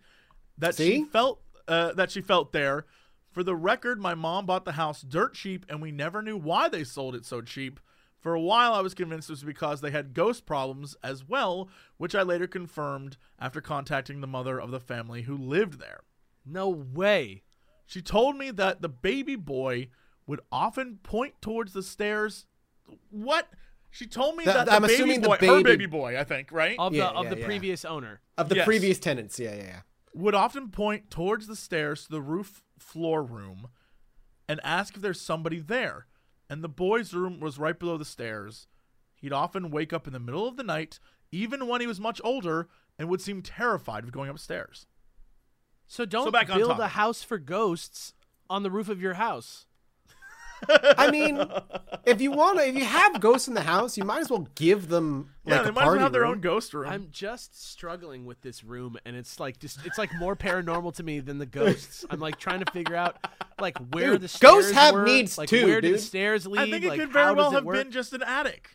[0.58, 2.86] That she felt uh, that she felt there.
[3.32, 6.68] For the record, my mom bought the house dirt cheap, and we never knew why
[6.68, 7.80] they sold it so cheap.
[8.20, 11.70] For a while, I was convinced it was because they had ghost problems as well,
[11.97, 16.01] which I later confirmed after contacting the mother of the family who lived there.
[16.45, 17.43] no way.
[17.86, 19.89] She told me that the baby boy
[20.26, 22.45] would often point towards the stairs.
[23.11, 23.49] What?
[23.91, 26.20] She told me That- that, the I'm baby assuming the boy, her baby- baby boy,
[26.20, 27.45] I think, right, Of Yeah, the of yeah, the yeah.
[27.45, 28.22] previous owner.
[28.38, 28.65] of the Yes.
[28.65, 29.82] previous tenants, yeah, yeah, yeah.
[30.13, 33.67] would often point towards the stairs to the roof floor room
[34.47, 36.07] and ask if there's somebody there.
[36.50, 38.68] And the boy's room was right below the stairs.
[39.16, 41.00] He'd often wake up in the middle of the night,
[41.32, 44.88] even when he was much older, and would seem terrified of going upstairs.
[45.88, 48.14] So don't back build a house for ghosts
[48.50, 49.68] on the roof of your house.
[50.68, 51.43] I mean,
[52.05, 54.47] if you want to, if you have ghosts in the house, you might as well
[54.55, 56.32] give them Yeah, like they a might as party well have their room.
[56.32, 56.89] own ghost room.
[56.89, 61.03] I'm just struggling with this room, and it's like just it's like more paranormal to
[61.03, 62.05] me than the ghosts.
[62.10, 63.18] I'm like trying to figure out
[63.60, 66.45] like where Dude, the stairs ghosts have were, needs like, too, Where do the stairs
[66.47, 66.62] lead?
[66.68, 67.76] I think it like, could very well have work?
[67.76, 68.70] been just an attic.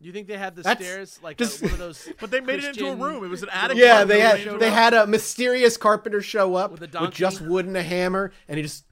[0.00, 2.08] You think they had the That's stairs like just- a, one of those?
[2.20, 3.24] But they made it into a room.
[3.24, 3.78] It was an attic.
[3.78, 4.74] Yeah, room they had showed they up.
[4.74, 8.56] had a mysterious carpenter show up With a with, just wood and a hammer, and
[8.56, 8.84] he just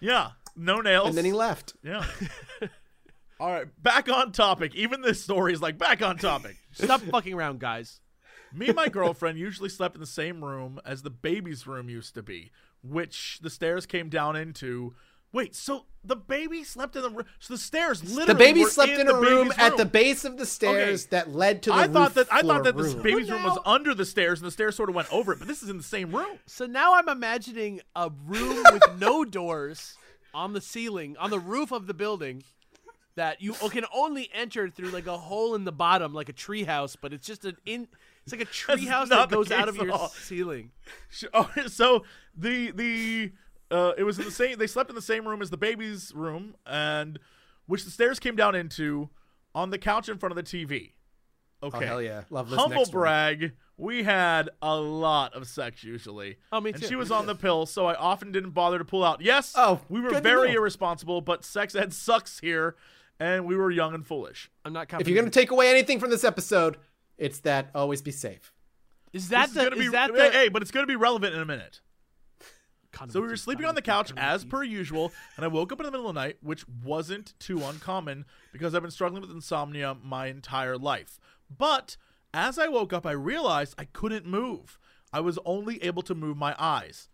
[0.00, 1.08] Yeah, no nails.
[1.08, 1.74] and then he left.
[1.82, 2.04] Yeah.
[3.40, 4.74] All right, back on topic.
[4.76, 6.56] Even this story is like back on topic.
[6.72, 8.00] Stop fucking around, guys.
[8.54, 12.14] Me and my girlfriend usually slept in the same room as the baby's room used
[12.14, 12.52] to be,
[12.84, 14.94] which the stairs came down into.
[15.32, 17.24] Wait, so the baby slept in the room?
[17.40, 20.26] So the stairs literally The baby were slept in, a the room, at the base
[20.26, 21.16] of the stairs Okay.
[21.16, 23.44] that led to the I roof thought that I thought that the baby's Well, room
[23.44, 25.38] was under the stairs, and the stairs sort of went over it.
[25.38, 26.38] But this is in the same room.
[26.44, 29.96] So now I'm imagining a room with no doors
[30.34, 32.42] on the ceiling, on the roof of the building,
[33.14, 36.96] that you can only enter through like a hole in the bottom, like a treehouse,
[37.00, 37.88] but it's just an in.
[38.24, 40.70] It's like a treehouse not that goes out of at your ceiling.
[41.34, 42.04] Oh, so
[42.36, 43.32] the the
[43.70, 44.58] uh, it was in the same.
[44.58, 47.18] They slept in the same room as the baby's room, and
[47.66, 49.10] which the stairs came down into
[49.54, 50.92] on the couch in front of the TV.
[51.62, 53.02] Okay, Oh hell yeah, love this Humble next one.
[53.82, 53.96] Brag.
[53.96, 56.36] We had a lot of sex usually.
[56.52, 59.04] Oh, me And she was on the pill, so I often didn't bother to pull
[59.04, 59.20] out.
[59.20, 62.76] Yes, Oh, we were very irresponsible, but sex ed sucks here,
[63.20, 64.50] and we were young and foolish.
[64.64, 64.92] I'm not.
[65.00, 66.76] If you're gonna take away anything from this episode,
[67.18, 68.52] it's that always be safe.
[69.12, 69.60] is that This the?
[69.60, 70.30] is gonna is be that hey, the?
[70.30, 71.80] hey, but it's gonna be relevant in a minute.
[72.92, 75.80] Condom So we were sleeping on the couch as per usual, and I woke up
[75.80, 79.30] in the middle of the night, which wasn't too uncommon because I've been struggling with
[79.30, 81.18] insomnia my entire life.
[81.56, 81.96] But
[82.34, 84.78] as I woke up, I realized I couldn't move.
[85.12, 87.08] I was only able to move my eyes.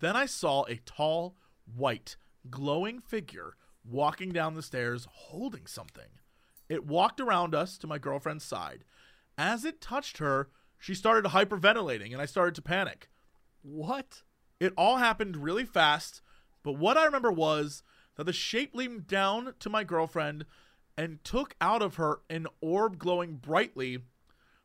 [0.00, 1.36] Then I saw a tall,
[1.66, 2.16] white,
[2.48, 6.18] glowing figure walking down the stairs holding something.
[6.68, 8.84] It walked around us to my girlfriend's side.
[9.36, 13.08] As it touched her, she started hyperventilating, and I started to panic.
[13.62, 14.22] What?
[14.58, 16.22] It all happened really fast,
[16.62, 17.82] but what I remember was
[18.16, 20.44] that the shape leaned down to my girlfriend
[20.96, 23.98] and took out of her an orb glowing brightly.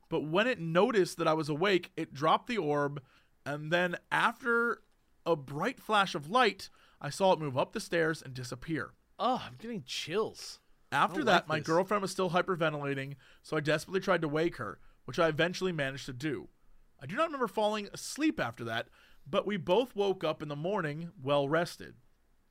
[0.10, 3.02] But when it noticed that I was awake, it dropped the orb,
[3.46, 4.82] and then after
[5.26, 6.70] a bright flash of light,
[7.02, 8.92] I saw it move up the stairs and disappear.
[9.18, 10.60] Oh, I'm getting chills.
[10.92, 11.68] After that, like my this.
[11.68, 16.06] girlfriend was still hyperventilating, so I desperately tried to wake her, which I eventually managed
[16.06, 16.48] to do.
[17.02, 18.88] I do not remember falling asleep after that,
[19.30, 21.96] but we both woke up in the morning well rested.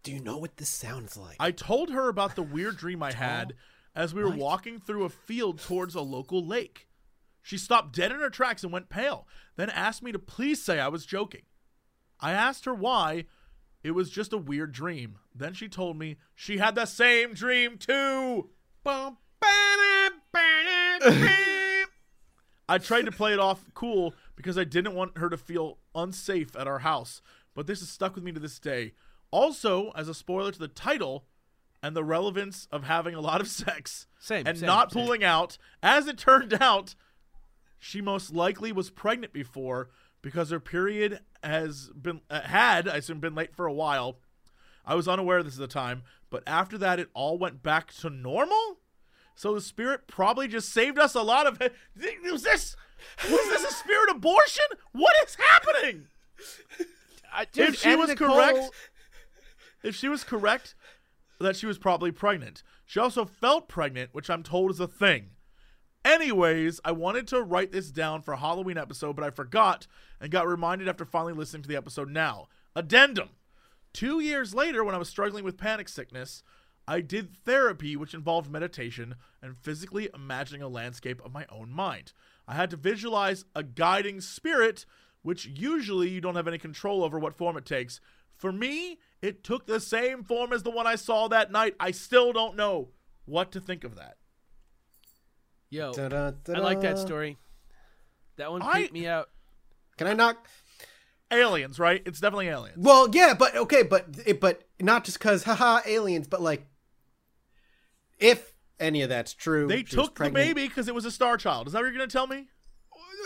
[0.03, 1.37] Do you know what this sounds like?
[1.41, 3.55] I told her about the weird dream I had
[3.95, 4.39] as we were What?
[4.39, 6.89] walking through a field towards a local lake.
[7.45, 10.81] She stopped dead in her tracks and went pale, then asked me to please say
[10.81, 11.43] I was joking.
[12.19, 13.27] I asked her why.
[13.83, 15.19] It was just a weird dream.
[15.35, 18.49] Then she told me she had the same dream too.
[18.83, 21.89] Bum, ba-da, ba-da, beep.
[22.67, 26.57] I tried to play it off cool because I didn't want her to feel unsafe
[26.57, 27.21] at our house,
[27.55, 28.93] but this has stuck with me to this day.
[29.31, 31.27] Also, as a spoiler to the title
[31.83, 35.03] and the relevance of having a lot of sex Same, and same, not same.
[35.03, 36.95] pulling out, as it turned out,
[37.85, 39.91] she most likely was pregnant before
[40.23, 44.21] because her period has been uh, had I assume been late for a while.
[44.87, 47.93] I was unaware of this at the time, but after that it all went back
[47.97, 48.79] to normal.
[49.35, 51.61] So the spirit probably just saved us a lot of.
[52.33, 52.75] Was this?
[53.31, 54.65] Was this a spirit abortion?
[54.93, 56.07] What is happening?
[57.35, 58.71] I, dude, if she was Nicole- correct,
[59.83, 60.75] if she was correct
[61.39, 65.31] that she was probably pregnant, she also felt pregnant, which I'm told is a thing.
[66.05, 69.87] Anyways, I wanted to write this down for a Halloween episode, but I forgot
[70.21, 72.49] and got reminded after finally listening to the episode now.
[72.77, 73.31] Addendum.
[73.95, 76.43] Two years later, when I was struggling with panic sickness,
[76.87, 82.13] I did therapy, which involved meditation and physically imagining a landscape of my own mind.
[82.47, 84.85] I had to visualize a guiding spirit,
[85.23, 88.01] which usually you don't have any control over what form it takes.
[88.37, 91.77] For me, it took the same form as the one I saw that night.
[91.81, 92.91] I still don't know
[93.25, 94.19] what to think of that.
[95.75, 96.55] Yo, Da-da-da-da.
[96.55, 97.37] I like that story.
[98.37, 99.29] That one I- me out.
[99.99, 100.47] Can I knock?
[101.33, 102.01] Aliens, right?
[102.07, 102.79] It's definitely aliens.
[102.79, 106.69] Well, yeah, but okay, but it, but not just because haha aliens, but like
[108.21, 111.67] if any of that's true, They took the baby because it was a star child.
[111.67, 112.47] Is that what you're going to tell me?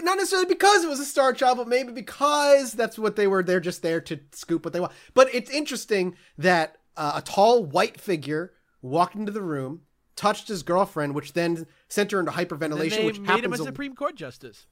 [0.01, 3.43] Not necessarily because it was a star child, but maybe because that's what they were.
[3.43, 4.93] They're just there to scoop what they want.
[5.13, 9.83] But it's interesting that uh, a tall white figure walked into the room,
[10.19, 13.95] touched his girlfriend, which then sent her into hyperventilation, they which made him a Supreme
[13.95, 14.67] Court justice.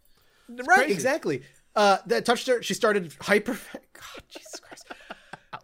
[0.49, 0.67] right.
[0.67, 0.93] crazy.
[0.93, 1.43] exactly.
[1.77, 3.53] Uh that touched her she started hyper
[3.93, 4.87] god jesus christ.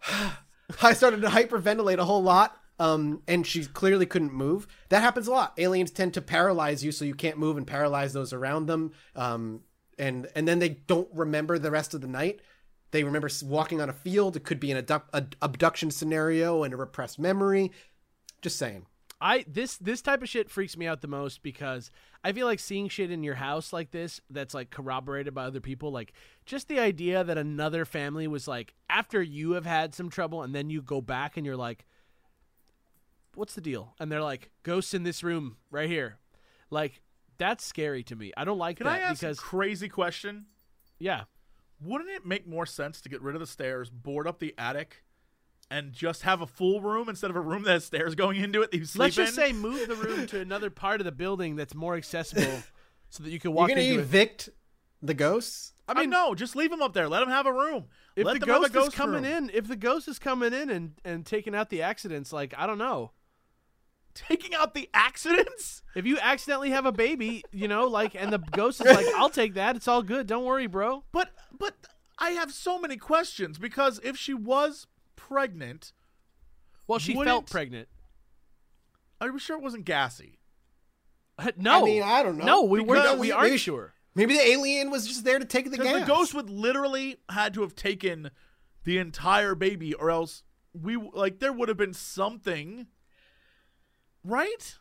[0.81, 4.67] I started to hyperventilate a whole lot um and she clearly couldn't move.
[4.89, 5.53] That happens a lot.
[5.57, 8.93] Aliens tend to paralyze you so you can't move and paralyze those around them.
[9.15, 9.61] Um
[9.99, 12.39] and and then they don't remember the rest of the night.
[12.91, 14.37] They remember walking on a field.
[14.37, 14.85] It could be an
[15.41, 17.71] abduction scenario and a repressed memory.
[18.41, 18.85] Just saying
[19.25, 21.89] I this this type of shit freaks me out the most because
[22.25, 25.61] I feel like seeing shit in your house like this that's like corroborated by other
[25.61, 26.11] people like
[26.45, 30.53] just the idea that another family was like after you have had some trouble and
[30.53, 31.85] then you go back and you're like
[33.35, 33.95] what's the deal?
[33.99, 36.17] And they're like ghosts in this room right here.
[36.69, 37.01] Like
[37.37, 38.33] that's scary to me.
[38.35, 40.47] I don't like Can that I ask because a crazy question?
[40.99, 41.23] yeah.
[41.81, 45.03] Wouldn't it make more sense to get rid of the stairs, board up the attic,
[45.73, 48.61] and just have a full room instead of a room that has stairs going into
[48.61, 49.45] it that you sleep let's just in?
[49.45, 52.63] say move the room to another part of the building that's more accessible
[53.09, 54.49] so that you can you're walk gonna into it evict
[55.01, 57.09] the ghosts I mean, no, just leave them up there.
[57.09, 57.87] Let them have a room.
[58.15, 59.49] if Let the them have a ghost, is coming room.
[59.49, 62.65] in if the ghost is coming in and and taking out the accidents like i
[62.65, 63.11] don't know
[64.13, 65.81] taking out the accidents.
[65.95, 69.29] if you accidentally have a baby you know like and the ghost is like i'll
[69.29, 71.75] take that it's all good don't worry bro But but
[72.17, 74.87] I have so many questions because if she was
[75.27, 75.93] pregnant,
[76.87, 77.87] well she felt pregnant
[79.21, 80.39] are we sure it wasn't gassy?
[81.39, 82.45] Uh, no I mean, I don't know.
[82.45, 85.39] no we were Because we maybe aren't she- sure maybe the alien was just there
[85.39, 88.29] to take the Because gas the ghost would literally had to have taken
[88.83, 90.43] the entire baby, or else
[90.73, 92.87] we like there would have been something,
[94.23, 94.77] right?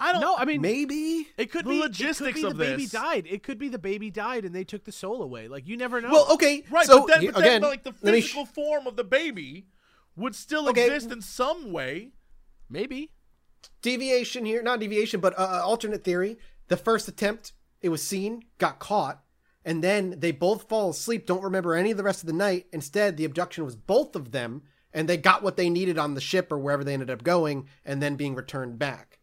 [0.00, 0.20] I don't.
[0.20, 0.34] know.
[0.36, 2.90] i mean maybe it could The be logistics it could be of the baby this.
[2.92, 5.76] died it could be the baby died and they took the soul away like you
[5.76, 8.12] never know Well, okay, right, So but then, he- but then again, like the let
[8.12, 9.66] me sh- physical form of the baby
[10.16, 10.86] would still Okay.
[10.86, 12.12] exist in some way.
[12.68, 13.10] maybe
[13.82, 16.38] deviation here, not deviation, but uh, alternate theory.
[16.68, 19.22] The first attempt, it was seen, got caught,
[19.64, 22.66] and then they both fall asleep, don't remember any of the rest of the night.
[22.72, 26.20] Instead, the abduction was both of them, and they got what they needed on the
[26.20, 29.18] ship or wherever they ended up going, and then being returned back.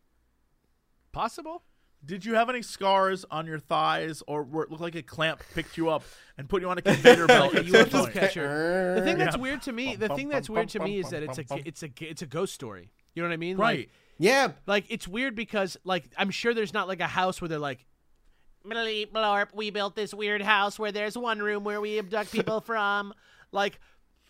[1.12, 1.64] Possible
[2.03, 5.43] Did you have any scars on your thighs, or where it looked like a clamp
[5.53, 6.03] picked you up
[6.38, 7.53] and put you on a conveyor belt?
[7.55, 8.95] Like a at some UFO catcher.
[8.95, 9.41] The thing that's Yeah.
[9.41, 11.64] weird to me, the thing that's weird to me is that it's a bum, bum.
[11.66, 12.91] it's a it's a ghost story.
[13.14, 13.57] You know what I mean?
[13.57, 13.80] Right.
[13.80, 17.49] Like, Yeah, like it's weird because like I'm sure there's not like a house where
[17.49, 17.86] they're like
[18.66, 22.62] "Bleep blorp, we built this weird house where there's one room where we abduct people
[22.62, 23.14] from.
[23.51, 23.80] Like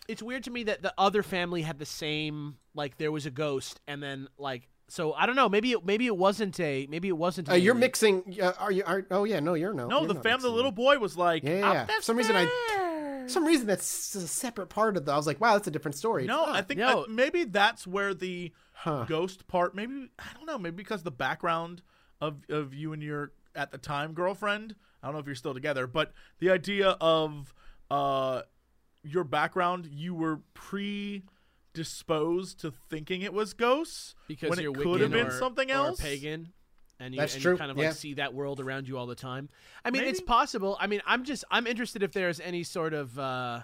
[0.07, 3.31] it's weird to me that the other family had the same like there was a
[3.31, 7.07] ghost and then like so I don't know maybe it, maybe it wasn't a maybe
[7.07, 8.37] it wasn't uh, you're mixing.
[8.41, 8.83] Uh, are you?
[8.85, 9.87] Are, oh yeah, no, you're no.
[9.87, 11.85] No, you're the not fam, the little boy was like, Yeah, yeah, yeah.
[11.85, 15.11] For some reason I- some reason that's a separate part of the.
[15.13, 16.25] I was like, wow, that's a different story.
[16.25, 16.55] No, not.
[16.55, 17.03] I think No.
[17.03, 19.05] I- maybe that's where the Huh.
[19.07, 19.75] ghost part.
[19.75, 20.57] Maybe I don't know.
[20.57, 21.81] Maybe because the background
[22.19, 24.75] of of you and your at the time girlfriend.
[25.01, 27.53] I don't know if you're still together, but the idea of
[27.89, 28.41] uh
[29.03, 30.41] your background, you were
[31.73, 35.71] predisposed to thinking it was ghosts because when you're it could have been or- something
[35.71, 35.99] else.
[35.99, 36.51] a pagan
[36.99, 37.87] and you, That's and true, you kind of yeah.
[37.87, 39.49] like see that world around you all the time
[39.85, 43.17] i mean it's possible i mean i'm just i'm interested if there's any sort of
[43.17, 43.61] uh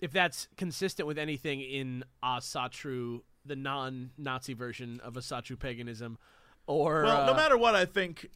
[0.00, 6.18] if that's consistent with anything in asatru the non-nazi version of asatru paganism
[6.66, 8.28] or Well, no uh, matter what, I think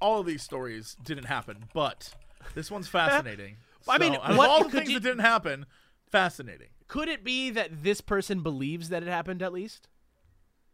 [0.00, 2.14] all of these stories didn't happen, but
[2.54, 3.56] this one's fascinating.
[3.86, 5.66] I mean, So, out of what- all the things you- that didn't happen,
[6.10, 6.68] fascinating.
[6.90, 9.88] Could it be that this person believes that it happened at least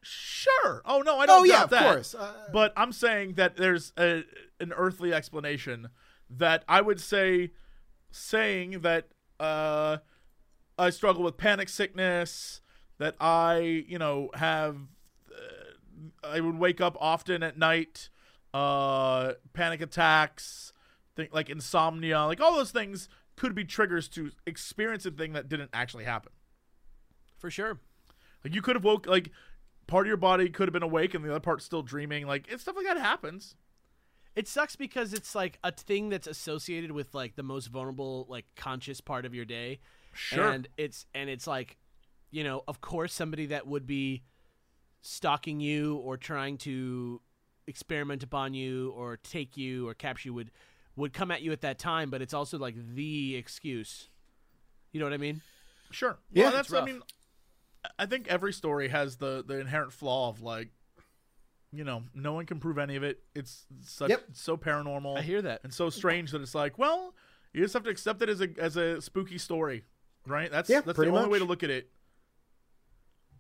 [0.03, 0.83] Sure.
[0.85, 1.83] Oh no, I don't Oh yeah, of that.
[1.83, 2.15] course.
[2.15, 4.23] Uh, But I'm saying that there's a,
[4.61, 5.89] an earthly explanation
[6.31, 7.51] that I would say
[8.13, 9.09] saying that
[9.41, 9.99] uh,
[10.79, 12.61] I struggle with panic sickness,
[12.99, 13.59] that I,
[13.89, 14.77] you know, have
[15.33, 18.09] uh, I would wake up often at night,
[18.55, 20.73] uh, panic attacks,
[21.17, 25.49] think like insomnia, like all those things could be triggers to experience a thing that
[25.49, 26.33] didn't actually happen.
[27.39, 27.81] For sure.
[28.45, 29.31] Like you could have woke like
[29.87, 32.27] part of your body could have been awake and the other part still dreaming.
[32.27, 33.57] Like it's stuff like that happens.
[34.35, 38.45] It sucks because it's like a thing that's associated with like the most vulnerable, like
[38.55, 39.81] conscious part of your day.
[40.13, 40.51] Sure.
[40.51, 41.77] And it's and it's like,
[42.31, 44.23] you know, of course somebody that would be
[45.01, 47.21] stalking you or trying to
[47.67, 50.51] experiment upon you or take you or capture you would
[50.97, 54.09] would come at you at that time, but it's also like the excuse.
[54.93, 55.43] You know what I mean?
[55.91, 56.19] Sure.
[56.33, 56.87] Yeah, well, that's I rough.
[56.87, 57.03] mean
[57.99, 60.69] I think every story has the the inherent flaw of like
[61.73, 63.21] you know, no one can prove any of it.
[63.35, 64.25] It's such Yep.
[64.33, 65.61] so paranormal I hear that.
[65.63, 67.13] and so strange that it's like, well,
[67.53, 69.85] you just have to accept it as a as a spooky story,
[70.27, 70.51] right?
[70.51, 71.91] That's Yeah, that's the pretty only way to look at it.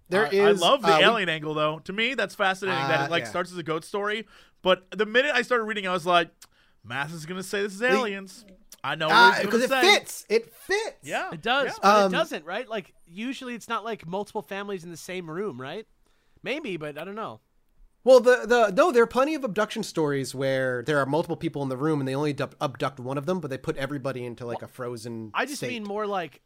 [0.08, 0.62] there I, is.
[0.62, 1.78] I love the uh, we- alien angle though.
[1.80, 3.28] To me, that's fascinating that Ah, it like yeah.
[3.30, 4.26] starts as a goat story,
[4.62, 6.28] but the minute I started reading, I was like,
[6.86, 8.44] Math is gonna say this is aliens.
[8.84, 9.80] I know because gonna it say.
[9.80, 10.26] fits.
[10.28, 10.96] It fits.
[11.02, 11.72] Yeah, It does, yeah.
[11.82, 12.68] but Um, it doesn't, right?
[12.68, 15.86] Like usually it's not like multiple families in the same room, right?
[16.42, 17.40] Maybe, but I don't know.
[18.04, 21.62] Well, the the no, there are plenty of abduction stories where there are multiple people
[21.64, 24.24] in the room and they only abduct, abduct one of them, but they put everybody
[24.24, 25.32] into like a frozen.
[25.34, 25.70] I just state.
[25.70, 26.40] mean more like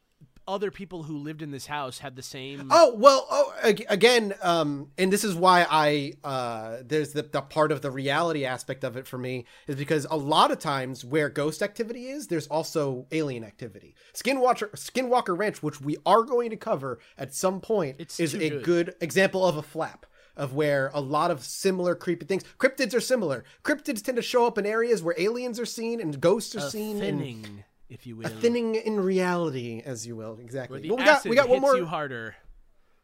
[0.48, 2.68] other people who lived in this house had the same.
[2.70, 3.52] Oh well, oh
[3.88, 8.44] again, um, and this is why I uh, there's the, the part of the reality
[8.44, 12.26] aspect of it for me is because a lot of times where ghost activity is,
[12.28, 13.94] there's also alien activity.
[14.14, 18.48] Skinwalker Skinwalker Ranch, which we are going to cover at some point, It's is a
[18.50, 18.64] good.
[18.64, 20.06] good example of a flap.
[20.36, 22.44] Of where a lot of similar creepy things.
[22.56, 23.44] Cryptids are similar.
[23.62, 26.70] Cryptids tend to show up in areas where aliens are seen and ghosts are a
[26.70, 27.02] seen.
[27.02, 28.26] and thinning, if you will.
[28.26, 30.88] a thinning in reality, as you will, exactly.
[30.88, 31.76] Well, we got we got one more.
[31.76, 32.36] you harder.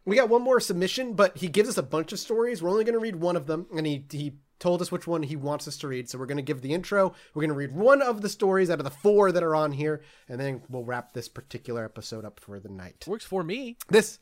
[0.05, 2.62] We got one more submission, but he gives us a bunch of stories.
[2.62, 5.22] We're only going to read one of them, and he he told us which one
[5.22, 6.09] he wants us to read.
[6.09, 7.12] So we're going to give the intro.
[7.34, 9.72] We're going to read one of the stories out of the four that are on
[9.72, 13.05] here, and then we'll wrap this particular episode up for the night.
[13.07, 13.76] Works for me.
[13.89, 14.18] This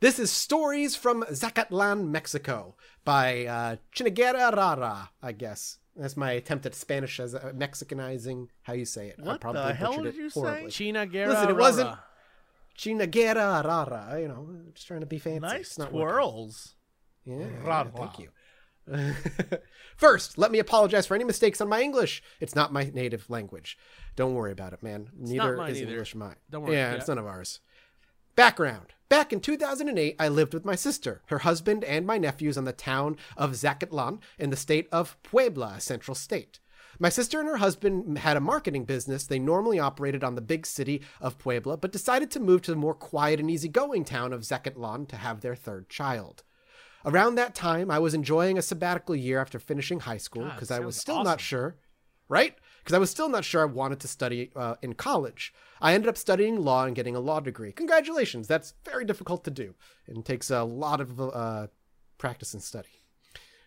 [0.00, 5.10] this is stories from Zacatlan, Mexico, by uh, Chinagera Rara.
[5.22, 9.16] I guess that's my attempt at Spanish as uh, Mexicanizing how you say it.
[9.22, 10.40] I What probably the hell butchered did it you say?
[10.40, 10.70] horribly.
[10.70, 11.28] China Guerra.
[11.30, 11.98] Listen, it wasn't-
[12.78, 14.20] Chinagera Rara.
[14.20, 15.40] You know, just trying to be fancy.
[15.40, 16.08] Nice It's not working.
[16.08, 16.74] twirls.
[17.24, 17.90] Yeah, yeah, Rara.
[17.96, 18.28] thank you.
[19.96, 22.22] First, let me apologize for any mistakes on my English.
[22.40, 23.78] It's not my native language.
[24.14, 25.08] Don't worry about it, man.
[25.16, 25.90] Neither mine is either.
[25.92, 26.36] English mine.
[26.50, 26.96] Don't worry, Yeah, yeah.
[26.96, 27.60] it's none of ours.
[28.36, 28.92] Background.
[29.08, 32.72] Back in 2008, I lived with my sister, her husband, and my nephews on the
[32.72, 36.58] town of Zacatlan in the state of Puebla, a central state.
[36.98, 39.26] My sister and her husband had a marketing business.
[39.26, 42.76] They normally operated on the big city of Puebla, but decided to move to the
[42.76, 46.42] more quiet and easygoing town of Zacatlan to have their third child.
[47.04, 50.80] Around that time, I was enjoying a sabbatical year after finishing high school because I
[50.80, 51.24] was still awesome.
[51.24, 51.76] not sure,
[52.28, 52.56] right?
[52.86, 55.52] Because I was still not sure I wanted to study uh, in college.
[55.80, 57.72] I ended up studying law and getting a law degree.
[57.72, 58.46] Congratulations!
[58.46, 59.74] That's very difficult to do
[60.06, 61.66] and takes a lot of uh,
[62.16, 63.02] practice and study.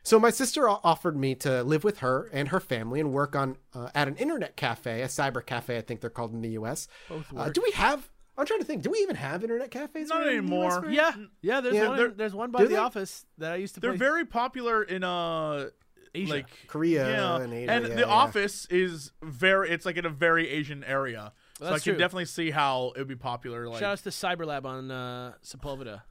[0.04, 3.58] So my sister offered me to live with her and her family and work on
[3.76, 6.88] uh, at an internet cafe, a cyber cafe, I think they're called in the U.S.
[7.10, 7.54] Both Uh, work.
[7.54, 8.10] do we have?
[8.38, 8.84] I'm trying to think.
[8.84, 10.08] Do we even have internet cafes?
[10.08, 10.82] Not around the US anymore.
[10.84, 11.12] right Yeah,
[11.42, 11.60] yeah.
[11.60, 12.14] There's Yeah, one.
[12.16, 12.80] there's one by do the they?
[12.80, 13.98] office that I used to They're play.
[13.98, 15.68] very popular in uh
[16.14, 16.34] Asia.
[16.34, 18.08] like Korea yeah, and Asia, and yeah, the yeah.
[18.08, 19.70] office is very.
[19.70, 22.00] It's like in a very Asian area, so I That's can true.
[22.00, 23.68] definitely see how it would be popular.
[23.70, 26.02] Like, Shout out to Cyberlab on uh, Sepulveda.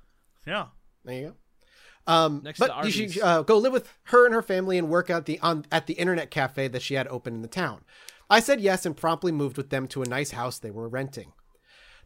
[0.46, 0.66] yeah,
[1.04, 1.34] There you go.
[2.12, 5.10] Um, Next but you should uh, go live with her and her family and work
[5.10, 7.84] out the on at the internet cafe that she had open in the town.
[8.30, 11.32] I said yes and promptly moved with them to a nice house they were renting.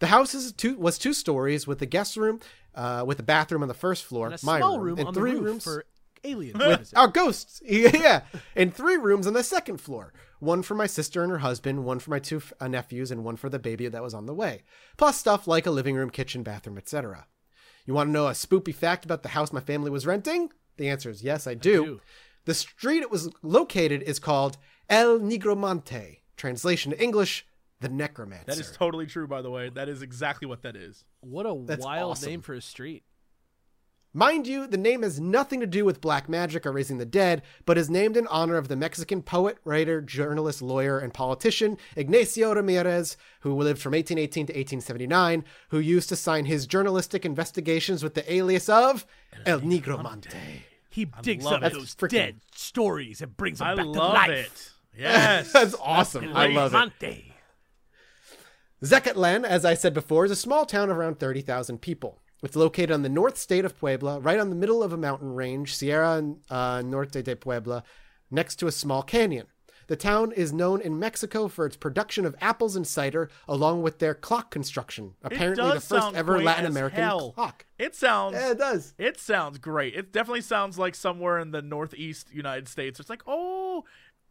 [0.01, 2.41] The house is two, was two stories with a guest room,
[2.75, 5.09] uh, with a bathroom on the first floor, And a my small room, room and
[5.09, 5.85] on three the roof rooms for
[6.25, 6.59] aliens.
[6.59, 6.97] to visit.
[6.97, 7.63] our ghosts.
[7.67, 8.23] yeah,
[8.57, 10.13] and three rooms on the second floor.
[10.39, 13.37] One for my sister and her husband, one for my two uh, nephews, and one
[13.37, 14.63] for the baby that was on the way.
[14.97, 17.27] Plus stuff like a living room, kitchen, bathroom, etc.
[17.87, 20.51] You want to know a spoopy fact about the house my family was renting?
[20.79, 21.85] The answer is yes, I do.
[21.85, 22.01] do.
[22.45, 24.57] The street it was located is called
[24.89, 26.19] El Nigromante.
[26.37, 27.47] Translation to English:
[27.81, 28.47] the Necromancer.
[28.47, 29.29] that is totally true.
[29.29, 31.05] By the way, that is exactly what that is.
[31.21, 32.31] What a That's wild awesome.
[32.31, 33.05] name for a street.
[34.15, 37.41] Mind you, the name has nothing to do with black magic or raising the dead,
[37.65, 42.55] but is named in honor of the Mexican poet, writer, journalist, lawyer, and politician Ignacio
[42.55, 48.13] Ramirez, who lived from 1818 to 1879, who used to sign his journalistic investigations with
[48.13, 49.07] the alias of
[49.47, 50.35] El Nigromante.
[50.91, 51.73] He digs up it.
[51.73, 54.31] those Freaking- dead stories and brings them I back to love life.
[54.31, 54.69] it.
[54.95, 55.53] Yes.
[55.53, 56.37] That's awesome.
[56.37, 56.77] I love it.
[56.77, 57.33] Monte.
[58.85, 62.19] Zacatlan, as I said before, is a small town of around 30,000 people.
[62.43, 65.35] It's located on the north state of Puebla, right on the middle of a mountain
[65.35, 67.85] range, Sierra uh, Norte de Puebla,
[68.31, 69.47] next to a small canyon.
[69.87, 73.99] The town is known in Mexico for its production of apples and cider, along with
[73.99, 75.15] their clock construction.
[75.23, 77.33] Apparently, the first ever Latin American hell.
[77.33, 77.67] clock.
[77.79, 78.35] It sounds.
[78.35, 78.95] Yeah, it does.
[78.97, 79.95] It sounds great.
[79.95, 83.01] It definitely sounds like somewhere in the northeast United States.
[83.01, 83.85] It's like, oh,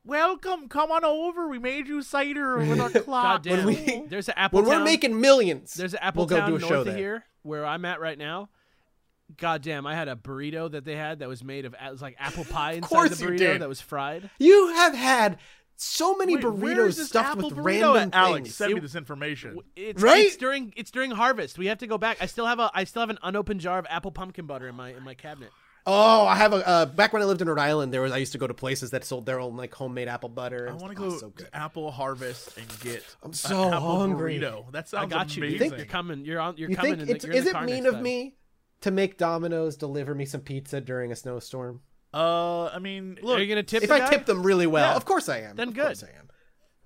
[0.05, 1.47] welcome, come on over.
[1.47, 3.43] We made you cider with our clock.
[3.43, 3.65] Goddamn.
[3.65, 6.55] we- there's an apple When we're making millions, There's an apple we'll go town do
[6.55, 6.97] a north show of there.
[6.97, 8.49] here where I'm at right now.
[9.37, 12.01] God damn, I had a burrito that they had that was made of it was
[12.01, 13.61] like apple pie inside course the you burrito did.
[13.61, 14.29] that was fried.
[14.39, 15.37] You have had
[15.77, 18.13] so many Wait, burritos stuffed apple with burrito random at?
[18.13, 18.55] Alex, things.
[18.55, 19.57] send me this information.
[19.75, 20.25] It's, Right?
[20.25, 21.57] it's during it's during harvest.
[21.57, 22.17] We have to go back.
[22.19, 24.75] I still have a I still have an unopened jar of apple pumpkin butter in
[24.75, 25.49] my in my cabinet.
[25.87, 26.67] Oh, I have a.
[26.67, 28.53] Uh, back when I lived in Rhode Island, there was I used to go to
[28.53, 30.69] places that sold their own like homemade apple butter.
[30.69, 31.47] I want to oh, go so good.
[31.47, 34.39] to Apple Harvest and get I'm an so apple hungry.
[34.39, 34.71] burrito.
[34.71, 35.41] That I got you.
[35.43, 35.53] amazing.
[35.53, 36.23] You think you're coming?
[36.25, 36.55] You're on.
[36.57, 36.91] You're You coming.
[36.97, 38.03] think in the, it's, you're in is the it car mean of time.
[38.03, 38.35] me
[38.81, 41.81] to make Domino's deliver me some pizza during a snowstorm?
[42.13, 44.09] Uh, I mean, look, Are you gonna tip If the I guy?
[44.09, 44.95] tip them really well, Yeah.
[44.97, 45.55] of course I am.
[45.55, 45.85] Then of good.
[45.85, 46.27] course I am.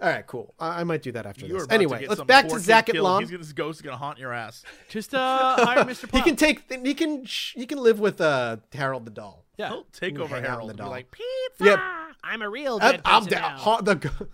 [0.01, 0.53] All right, cool.
[0.59, 1.67] I, I might do that after you're this.
[1.69, 3.05] Anyway, let's back to poor kid Zack at killed.
[3.05, 3.21] Lawn.
[3.21, 4.63] He's gonna, his ghost is gonna haunt your ass.
[4.89, 6.11] Just uh, hire Mr.
[6.15, 6.69] He can take.
[6.85, 7.25] He can.
[7.53, 9.45] He can live with uh, Harold the doll.
[9.57, 9.69] yeah.
[9.69, 10.91] He'll take over hang Harold the and be doll.
[10.91, 11.65] like, Pizza.
[11.71, 12.07] Yeah.
[12.23, 13.41] I'm a real I'm, dead I'm down.
[13.41, 13.57] now.
[13.57, 14.27] Ha- the,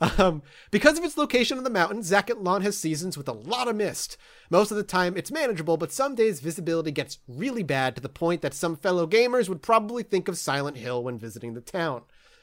[0.18, 3.74] um, because of its location on the mountain, Zacatlán has seasons with a lot of
[3.76, 4.16] mist.
[4.50, 8.08] Most of the time, it's manageable, but some days visibility gets really bad to the
[8.08, 12.02] point that some fellow gamers would probably think of Silent Hill when visiting the town.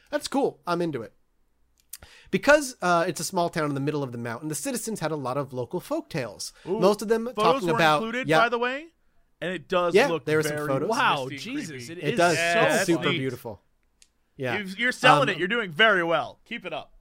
[0.10, 0.60] That's cool.
[0.66, 1.14] I'm into it.
[2.32, 5.12] Because uh, it's a small town in the middle of the mountain, the citizens had
[5.12, 6.54] a lot of local folk tales.
[6.68, 8.86] Ooh, Most of them Photos talking were about included, yeah, by the way,
[9.42, 10.90] and it does Yeah, look there were some photos.
[10.90, 11.92] Wow, misty Jesus, creepy.
[11.94, 12.38] it it is does.
[12.38, 13.18] so Yeah, it's super neat.
[13.18, 13.62] beautiful.
[14.38, 14.60] Yeah.
[14.60, 15.38] You- You're selling Um, it.
[15.40, 16.40] You're doing very well.
[16.46, 16.94] Keep it up.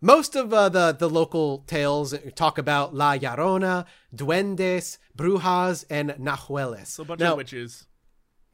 [0.00, 6.86] Most of uh, the the local tales talk about La Llorona, duendes, brujas, and nahueles.
[6.88, 7.86] So a bunch Now- of witches.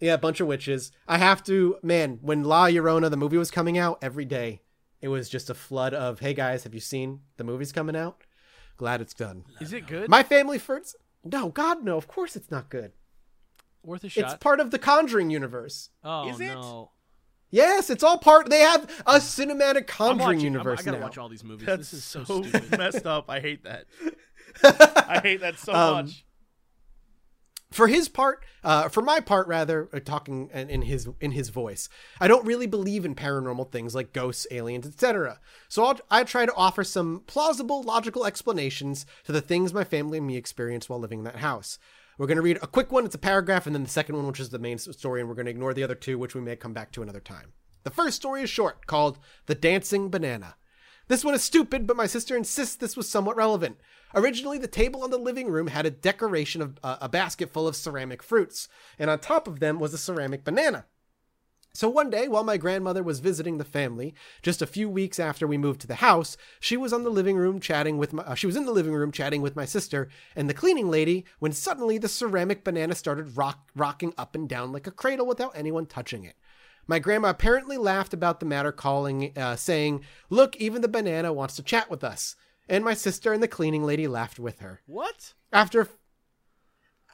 [0.01, 0.93] Yeah, a bunch of witches.
[1.09, 2.19] I have to, man.
[2.23, 4.61] When La Llorona, the movie was coming out, every day
[5.01, 8.23] it was just a flood of, "Hey guys, have you seen the movie's coming out?
[8.77, 10.09] Glad it's done." Is it good?
[10.09, 10.97] My family first.
[11.25, 11.97] No, God, no.
[11.97, 12.93] Of course, it's not good.
[13.85, 14.25] Worth a shot.
[14.25, 15.91] It's part of the Conjuring universe.
[16.05, 16.55] oh Is it?
[16.55, 16.91] no.
[17.51, 18.51] Yes, it's all part.
[18.51, 21.05] They have a cinematic I'm Conjuring watching, I'm- universe I gotta now.
[21.05, 21.67] watch all these movies.
[21.67, 22.77] That's this is so, so, stupid.
[22.79, 23.31] messed up.
[23.31, 23.87] I hate that.
[25.09, 26.25] I hate that so Um, much.
[27.71, 31.51] For his part uh, for my part rather uh, talking in in his in his
[31.51, 31.89] voice
[32.21, 35.39] i don't really believe in paranormal things like ghosts aliens etc
[35.69, 40.19] so I'll, i try to offer some plausible logical explanations to the things my family
[40.19, 41.79] and me experienced while living in that house.
[42.17, 44.27] We're going to read a quick one it's a paragraph and then the second one
[44.27, 46.41] which is the main story and we're going to ignore the other two which we
[46.41, 47.53] may come back to another time.
[47.85, 50.57] The first story is short called the dancing banana.
[51.07, 53.79] This one is stupid, but my sister insists this was somewhat relevant.
[54.15, 57.69] Originally, the table in the living room had a decoration of uh, a basket full
[57.69, 60.87] of ceramic fruits, and on top of them was a ceramic banana.
[61.75, 65.47] So one day, while my grandmother was visiting the family, just a few weeks after
[65.47, 68.25] we moved to the house, she was on the living room chatting with my.
[68.25, 71.25] Uh, she was in the living room chatting with my sister and the cleaning lady
[71.39, 75.53] when suddenly the ceramic banana started rock, rocking up and down like a cradle without
[75.55, 76.35] anyone touching it.
[76.89, 81.55] My grandma apparently laughed about the matter, calling, uh, saying, "Look, even the banana wants
[81.57, 82.35] to chat with us."
[82.69, 84.81] And my sister and the cleaning lady laughed with her.
[84.87, 85.35] What?
[85.53, 85.89] After,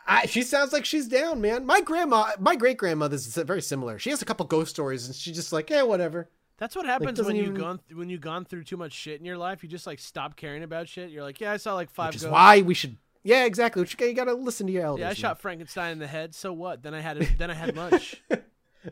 [0.06, 1.64] I, she sounds like she's down, man.
[1.64, 3.98] My grandma, my great grandmother's very similar.
[3.98, 6.28] She has a couple ghost stories, and she's just like, "Yeah, whatever."
[6.58, 8.92] That's what happens doesn't when you even- gone th- when you gone through too much
[8.92, 9.62] shit in your life.
[9.62, 11.10] You just like stop caring about shit.
[11.10, 12.08] You're like, yeah, I saw like five.
[12.08, 12.32] Which is ghosts.
[12.32, 12.96] why we should.
[13.22, 13.80] Yeah, exactly.
[13.80, 15.00] Which you got to listen to your elders.
[15.02, 16.34] Yeah, I shot Frankenstein in the head.
[16.34, 16.82] So what?
[16.82, 18.22] Then I had a, then I had lunch.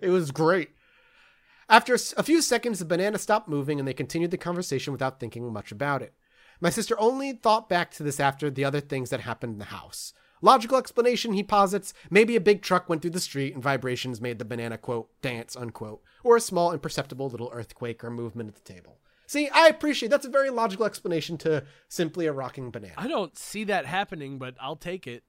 [0.00, 0.70] It was great.
[1.68, 5.20] After s- a few seconds, the banana stopped moving and they continued the conversation without
[5.20, 6.14] thinking much about it.
[6.62, 9.64] My sister only thought back to this after the other things that happened in the
[9.64, 10.14] house.
[10.40, 14.38] Logical explanation, he posits, maybe a big truck went through the street and vibrations made
[14.38, 18.72] the banana, quote, dance, unquote, or a small imperceptible little earthquake or movement at the
[18.72, 18.98] table.
[19.26, 22.94] See, I appreciate that's a very logical explanation to simply a rocking banana.
[22.96, 25.24] I don't see that happening, but I'll take it.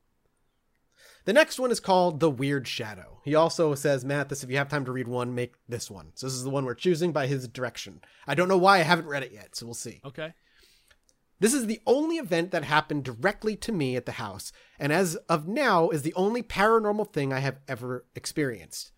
[1.26, 3.22] The next one is called The Weird Shadow.
[3.24, 6.12] He also says, Matt, this if you have time to read one, make this one.
[6.14, 8.02] So this is the one we're choosing by his direction.
[8.28, 10.00] I don't know why I haven't read it yet, so we'll see.
[10.06, 10.34] Okay.
[11.44, 15.18] This is the only event that happened directly to me at the house, and as
[15.28, 18.94] of now is the only paranormal thing I have ever experienced.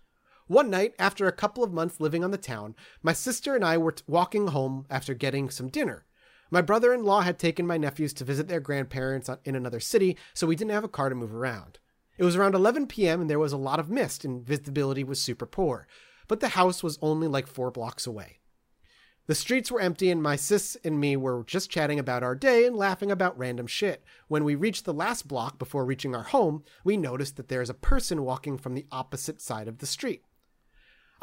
[0.45, 3.79] One night, after a couple of months living on the town, my sister and I
[3.79, 6.05] were t- walking home after getting some dinner.
[6.51, 10.15] My brother in law had taken my nephews to visit their grandparents in another city,
[10.35, 11.79] so we didn't have a car to move around.
[12.19, 15.19] It was around 11 p.m., and there was a lot of mist, and visibility was
[15.19, 15.87] super poor,
[16.27, 18.37] but the house was only like four blocks away.
[19.28, 22.65] The streets were empty, and my sis and me were just chatting about our day
[22.65, 24.03] and laughing about random shit.
[24.28, 27.69] When we reached the last block before reaching our home, we noticed that there is
[27.69, 30.23] a person walking from the opposite side of the street.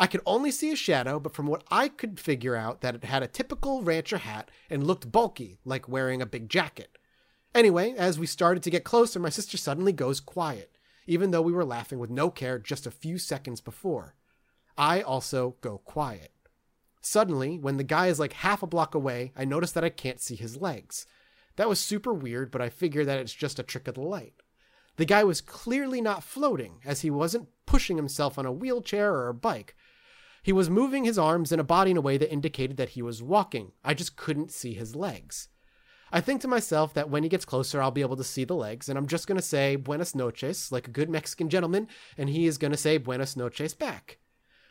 [0.00, 3.05] I could only see a shadow, but from what I could figure out, that it
[3.05, 6.98] had a typical rancher hat and looked bulky, like wearing a big jacket.
[7.55, 10.76] Anyway, as we started to get closer, my sister suddenly goes quiet,
[11.07, 14.16] even though we were laughing with no care just a few seconds before.
[14.76, 16.32] I also go quiet.
[17.03, 20.20] Suddenly, when the guy is like half a block away, I notice that I can't
[20.20, 21.05] see his legs.
[21.57, 24.34] That was super weird, but I figure that it's just a trick of the light.
[24.96, 29.28] The guy was clearly not floating, as he wasn't pushing himself on a wheelchair or
[29.28, 29.74] a bike.
[30.42, 33.03] He was moving his arms and a body in a way that indicated that he
[33.03, 33.72] was walking.
[33.84, 35.48] I just couldn't see his legs.
[36.12, 38.55] I think to myself that when he gets closer, I'll be able to see the
[38.55, 41.88] legs, and I'm just going to say Buenas noches, like a good Mexican gentleman,
[42.18, 44.18] and he is going to say Buenas noches back.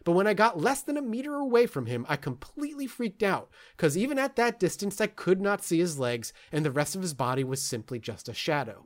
[0.03, 3.49] But when I got less than a meter away from him, I completely freaked out,
[3.77, 7.01] because even at that distance, I could not see his legs, and the rest of
[7.01, 8.85] his body was simply just a shadow.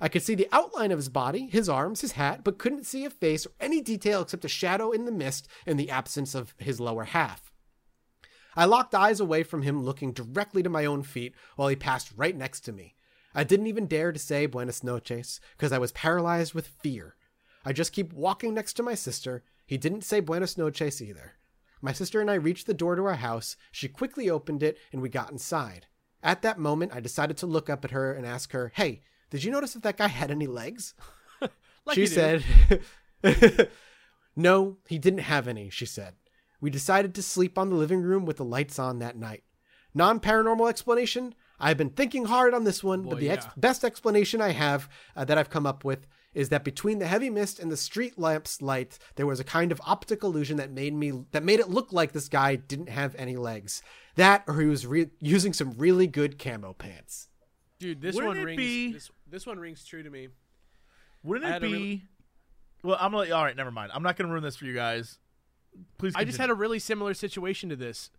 [0.00, 3.04] I could see the outline of his body, his arms, his hat, but couldn't see
[3.04, 6.54] a face or any detail except a shadow in the mist and the absence of
[6.58, 7.52] his lower half.
[8.56, 12.12] I locked eyes away from him, looking directly to my own feet while he passed
[12.16, 12.96] right next to me.
[13.34, 17.16] I didn't even dare to say Buenas noches because I was paralyzed with fear.
[17.64, 19.44] I just keep walking next to my sister.
[19.66, 21.32] He didn't say Buenos noches either.
[21.80, 23.56] My sister and I reached the door to our house.
[23.72, 25.86] She quickly opened it and we got inside.
[26.22, 29.42] At that moment, I decided to look up at her and ask her, Hey, did
[29.42, 30.94] you notice if that guy had any legs?
[31.84, 32.44] Like she said,
[34.36, 36.14] No, he didn't have any, she said.
[36.60, 39.42] We decided to sleep on the living room with the lights on that night.
[39.94, 41.34] Non paranormal explanation?
[41.58, 44.88] I've been thinking hard on this one, Boy, but the ex- best explanation I have
[45.16, 48.18] uh, that I've come up with is that between the heavy mist and the street
[48.18, 51.68] lamps light, there was a kind of optic illusion that made me that made it
[51.68, 53.82] look like this guy didn't have any legs.
[54.16, 57.28] That, or he was re- using some really good camo pants.
[57.78, 58.56] dude, this Wouldn't one rings.
[58.56, 60.28] be- This, this one rings true to me.
[61.22, 61.68] Wouldn't it be?
[61.72, 62.02] really-
[62.82, 63.90] Well, I'm like, all right, never mind.
[63.94, 65.18] I'm not gonna ruin this for you guys.
[65.98, 66.14] Please.
[66.16, 68.10] I just had a really similar situation to this.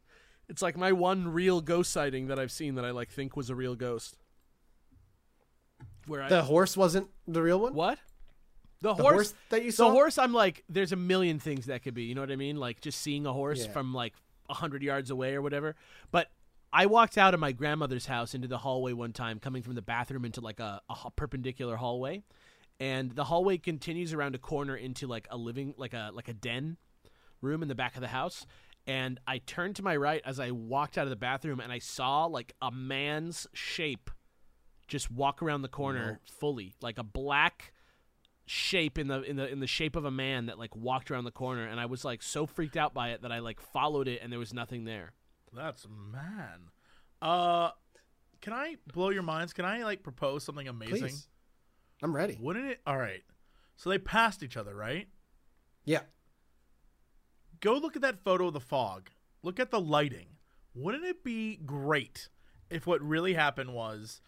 [0.49, 3.49] It's like my one real ghost sighting that I've seen that I like think was
[3.49, 4.17] a real ghost.
[6.07, 7.73] Where I The horse wasn't the real one.
[7.73, 7.99] what?
[8.81, 9.87] The, The horse, horse that you saw.
[9.87, 10.17] The horse.
[10.17, 12.03] I'm like, there's a million things that could be.
[12.03, 12.57] You know what I mean?
[12.57, 13.71] Like just seeing a horse Yeah.
[13.71, 14.13] from like
[14.49, 15.75] a hundred yards away or whatever.
[16.11, 16.29] But
[16.73, 19.81] I walked out of my grandmother's house into the hallway one time, coming from the
[19.81, 20.81] bathroom into like a
[21.15, 22.23] perpendicular hallway,
[22.79, 26.33] and the hallway continues around a corner into like a living, like a like a
[26.33, 26.77] den
[27.41, 28.45] room in the back of the house.
[28.85, 31.79] And I turned to my right as I walked out of the bathroom, and I
[31.79, 34.09] saw like a man's shape
[34.87, 37.73] just walk around the corner fully, like a black
[38.45, 41.23] shape in the in the in the shape of a man that like walked around
[41.23, 44.07] the corner and I was like so freaked out by it that I like followed
[44.09, 45.13] it and there was nothing there.
[45.53, 46.69] That's man.
[47.21, 47.69] Uh,
[48.41, 49.53] can I blow your minds?
[49.53, 50.99] Can I like propose something amazing?
[50.99, 51.27] Please.
[52.01, 52.37] I'm ready.
[52.41, 52.81] Wouldn't it?
[52.85, 53.23] All right.
[53.77, 55.07] So they passed each other, right?
[55.85, 56.01] Yeah.
[57.61, 59.09] Go look at that photo of the fog.
[59.41, 60.27] Look at the lighting.
[60.75, 62.27] Wouldn't it be great
[62.69, 64.21] if what really happened was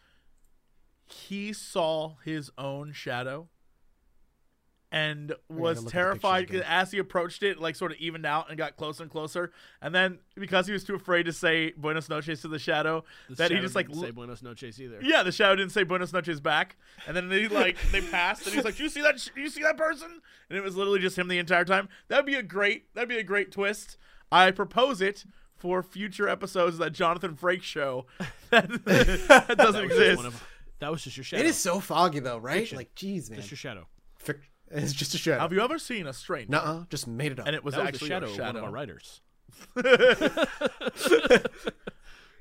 [1.05, 3.47] he saw his own shadow
[4.91, 8.25] and was look at the terrified because as he approached it, like sort of evened
[8.25, 9.51] out and got closer and closer.
[9.81, 13.35] And then because he was too afraid to say Buenos noches to the shadow, The
[13.35, 14.99] that he just like didn't lo- say buenos noches either.
[15.01, 16.77] yeah, the shadow didn't say Buenos noches back,
[17.07, 19.29] and then they like they passed, and he's like, "You see that?
[19.35, 21.89] You see that person?" And it was literally just him the entire time.
[22.07, 22.93] That'd be a great.
[22.93, 23.97] That'd be a great twist.
[24.31, 25.25] I propose it
[25.57, 28.05] for future episodes of that Jonathan Frakes show
[28.51, 29.83] that, that doesn't That was just
[30.21, 30.43] exist.
[30.79, 31.41] One of- that was just your shadow.
[31.43, 32.59] It is so foggy though, right?
[32.59, 32.77] Fiction.
[32.77, 33.37] Like, geez, man.
[33.39, 33.87] just your shadow.
[34.23, 34.41] Fic-
[34.71, 35.39] It's just a shadow.
[35.41, 36.51] Have you ever seen a stranger?
[36.51, 37.47] Nuh-uh, just made it up.
[37.47, 38.47] And it was That was actually the shadow, a of shadow.
[38.47, 39.21] one of our writers.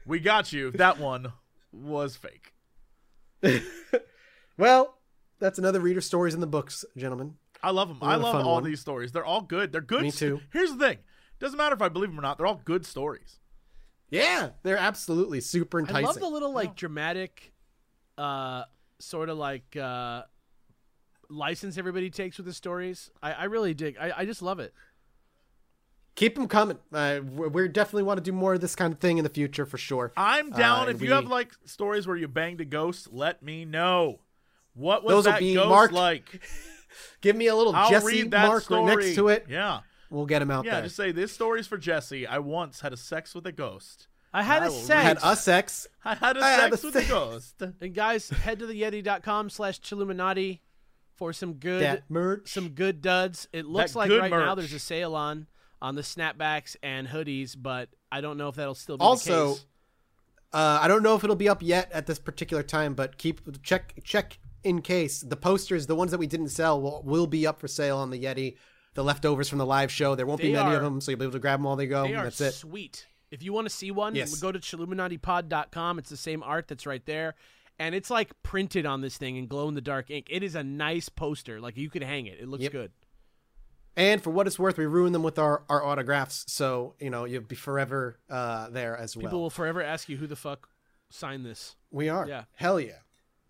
[0.06, 0.70] we got you.
[0.72, 1.32] That one
[1.72, 2.52] was fake.
[4.58, 4.98] well,
[5.38, 7.34] that's another reader stories in the books, gentlemen.
[7.62, 7.98] I love them.
[8.02, 8.64] I love all one.
[8.64, 9.12] these stories.
[9.12, 9.72] They're all good.
[9.72, 10.02] They're good.
[10.02, 10.40] Me too.
[10.52, 10.98] Here's the thing.
[11.40, 12.36] Doesn't matter if I believe them or not.
[12.38, 13.38] They're all good stories.
[14.10, 16.04] Yeah, they're absolutely super enticing.
[16.04, 17.52] I love the little like dramatic
[18.18, 18.64] uh
[18.98, 20.22] sort of like uh
[21.28, 23.10] license everybody takes with the stories.
[23.22, 23.96] I, I really dig.
[23.98, 24.72] I, I just love it.
[26.14, 26.78] keep them coming.
[26.92, 29.30] Uh, we we definitely want to do more of this kind of thing in the
[29.30, 30.12] future for sure.
[30.16, 30.86] I'm down.
[30.88, 34.20] Uh, if we- you have like stories where you banged a ghost, let me know.
[34.74, 36.42] What was Those will that be ghost marked like?
[37.20, 38.84] Give me a little I'll Jesse read that mark story.
[38.84, 39.46] right next to it.
[39.48, 39.80] Yeah,
[40.10, 40.72] We'll get him out there.
[40.74, 40.80] yeah.
[40.80, 40.84] there.
[40.84, 42.26] Just say this story's for Jesse.
[42.26, 44.06] I once had a sex with a ghost.
[44.34, 45.02] I had I a sex.
[45.02, 45.86] had a sex.
[46.04, 47.62] I had a I had sex a with a se- ghost.
[47.80, 50.58] And guys, head to the yetee.com slash Chilluminati
[51.14, 52.52] for some good That merch.
[52.52, 53.48] some good duds.
[53.52, 55.46] It looks That like right now there's a sale on
[55.80, 59.60] on the snapbacks and hoodies, but I don't know if that'll still be Also, the.
[60.52, 63.62] Uh, I don't know if it'll be up yet at this particular time, but keep
[63.62, 67.46] check check in case the posters, the ones that we didn't sell, will will be
[67.46, 68.56] up for sale on the Yetee.
[68.94, 70.14] The leftovers from the live show.
[70.14, 71.74] There won't be many are- of them, so you'll be able to grab them while
[71.76, 72.04] they go.
[72.04, 72.52] They are That's it.
[72.54, 73.06] sweet.
[73.34, 74.34] If you want to see one, Yes.
[74.40, 75.98] go to chilluminatipod.com.
[75.98, 77.34] It's the same art that's right there.
[77.78, 80.28] And it's like printed on this thing in glow in the dark ink.
[80.30, 81.60] It is a nice poster.
[81.60, 82.38] Like you could hang it.
[82.40, 82.72] It looks Yep.
[82.72, 82.92] good.
[83.96, 87.24] And for what it's worth, we ruin them with our, our autographs, so you know
[87.26, 89.22] you'll be forever uh, there as well.
[89.26, 90.68] People will forever ask you who the fuck
[91.10, 91.76] signed this.
[91.92, 92.26] We are.
[92.26, 92.44] Yeah.
[92.54, 92.98] Hell yeah.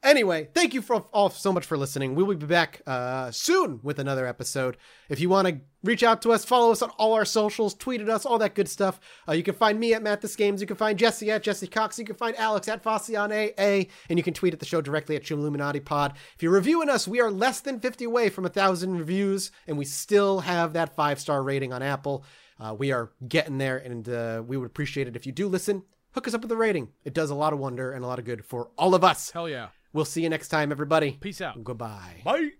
[0.04, 2.14] Anyway, thank you for all so much for listening.
[2.14, 4.76] We will be back uh, soon with another episode.
[5.08, 8.02] If you want to reach out to us, follow us on all our socials, tweet
[8.02, 9.00] at us, all that good stuff.
[9.26, 10.60] Uh, you can find me at Matt This Games.
[10.60, 11.98] You can find Jesse at Jesse Cox.
[11.98, 13.88] You can find Alex at Fossey on AA.
[14.10, 16.12] And you can tweet at the show directly at Chilluminati Pod.
[16.34, 19.78] If you're reviewing us, we are less than 50 away from a thousand reviews, and
[19.78, 22.26] we still have that five star rating on Apple.
[22.60, 25.82] Uh, we are getting there, and uh, we would appreciate it if you do listen.
[26.12, 26.90] Hook us up with a rating.
[27.04, 29.30] It does a lot of wonder and a lot of good for all of us.
[29.30, 29.68] Hell yeah.
[29.94, 31.12] We'll see you next time, everybody.
[31.12, 31.62] Peace out.
[31.64, 32.20] Goodbye.
[32.24, 32.50] Bye.